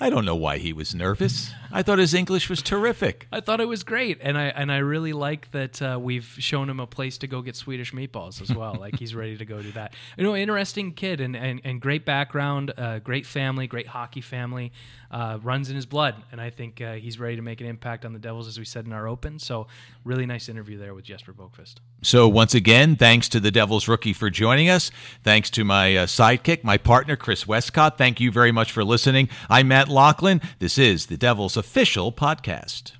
I 0.00 0.10
don't 0.10 0.24
know 0.24 0.36
why 0.36 0.58
he 0.58 0.72
was 0.72 0.94
nervous. 0.94 1.52
I 1.72 1.82
thought 1.82 1.98
his 1.98 2.14
English 2.14 2.48
was 2.48 2.62
terrific. 2.62 3.26
I 3.32 3.40
thought 3.40 3.60
it 3.60 3.66
was 3.66 3.82
great, 3.82 4.18
and 4.20 4.38
I 4.38 4.44
and 4.44 4.70
I 4.70 4.78
really 4.78 5.12
like 5.12 5.50
that 5.50 5.82
uh, 5.82 5.98
we've 6.00 6.36
shown 6.38 6.70
him 6.70 6.78
a 6.78 6.86
place 6.86 7.18
to 7.18 7.26
go 7.26 7.42
get 7.42 7.56
Swedish 7.56 7.92
meatballs 7.92 8.40
as 8.40 8.54
well. 8.54 8.76
like 8.78 8.96
he's 8.96 9.12
ready 9.12 9.36
to 9.36 9.44
go 9.44 9.60
do 9.60 9.72
that. 9.72 9.94
You 10.16 10.22
know, 10.22 10.36
interesting 10.36 10.92
kid 10.92 11.20
and 11.20 11.34
and, 11.34 11.60
and 11.64 11.80
great 11.80 12.04
background, 12.04 12.72
uh, 12.78 13.00
great 13.00 13.26
family, 13.26 13.66
great 13.66 13.88
hockey 13.88 14.20
family, 14.20 14.72
uh, 15.10 15.38
runs 15.42 15.70
in 15.70 15.76
his 15.76 15.86
blood, 15.86 16.16
and 16.30 16.40
I 16.40 16.50
think 16.50 16.80
uh, 16.80 16.94
he's 16.94 17.18
ready 17.18 17.36
to 17.36 17.42
make 17.42 17.60
an 17.60 17.66
impact 17.66 18.04
on 18.04 18.12
the 18.12 18.18
Devils, 18.18 18.46
as 18.46 18.58
we 18.58 18.64
said 18.64 18.86
in 18.86 18.92
our 18.92 19.08
open. 19.08 19.38
So, 19.38 19.66
really 20.04 20.26
nice 20.26 20.48
interview 20.48 20.78
there 20.78 20.94
with 20.94 21.04
Jesper 21.04 21.32
Boqvist. 21.32 21.76
So, 22.02 22.28
once 22.28 22.54
again, 22.54 22.96
thanks 22.96 23.28
to 23.30 23.40
the 23.40 23.50
Devils 23.50 23.88
rookie 23.88 24.12
for 24.12 24.28
joining 24.30 24.68
us. 24.68 24.90
Thanks 25.22 25.50
to 25.50 25.64
my 25.64 25.96
uh, 25.96 26.06
sidekick, 26.06 26.62
my 26.62 26.76
partner, 26.76 27.16
Chris 27.16 27.46
Westcott. 27.46 27.96
Thank 27.96 28.20
you 28.20 28.30
very 28.30 28.52
much 28.52 28.70
for 28.70 28.84
listening. 28.84 29.28
I'm 29.48 29.68
Matt 29.68 29.88
Loughlin. 29.88 30.40
This 30.58 30.76
is 30.76 31.06
the 31.06 31.16
Devils 31.16 31.56
official 31.56 32.12
podcast. 32.12 32.97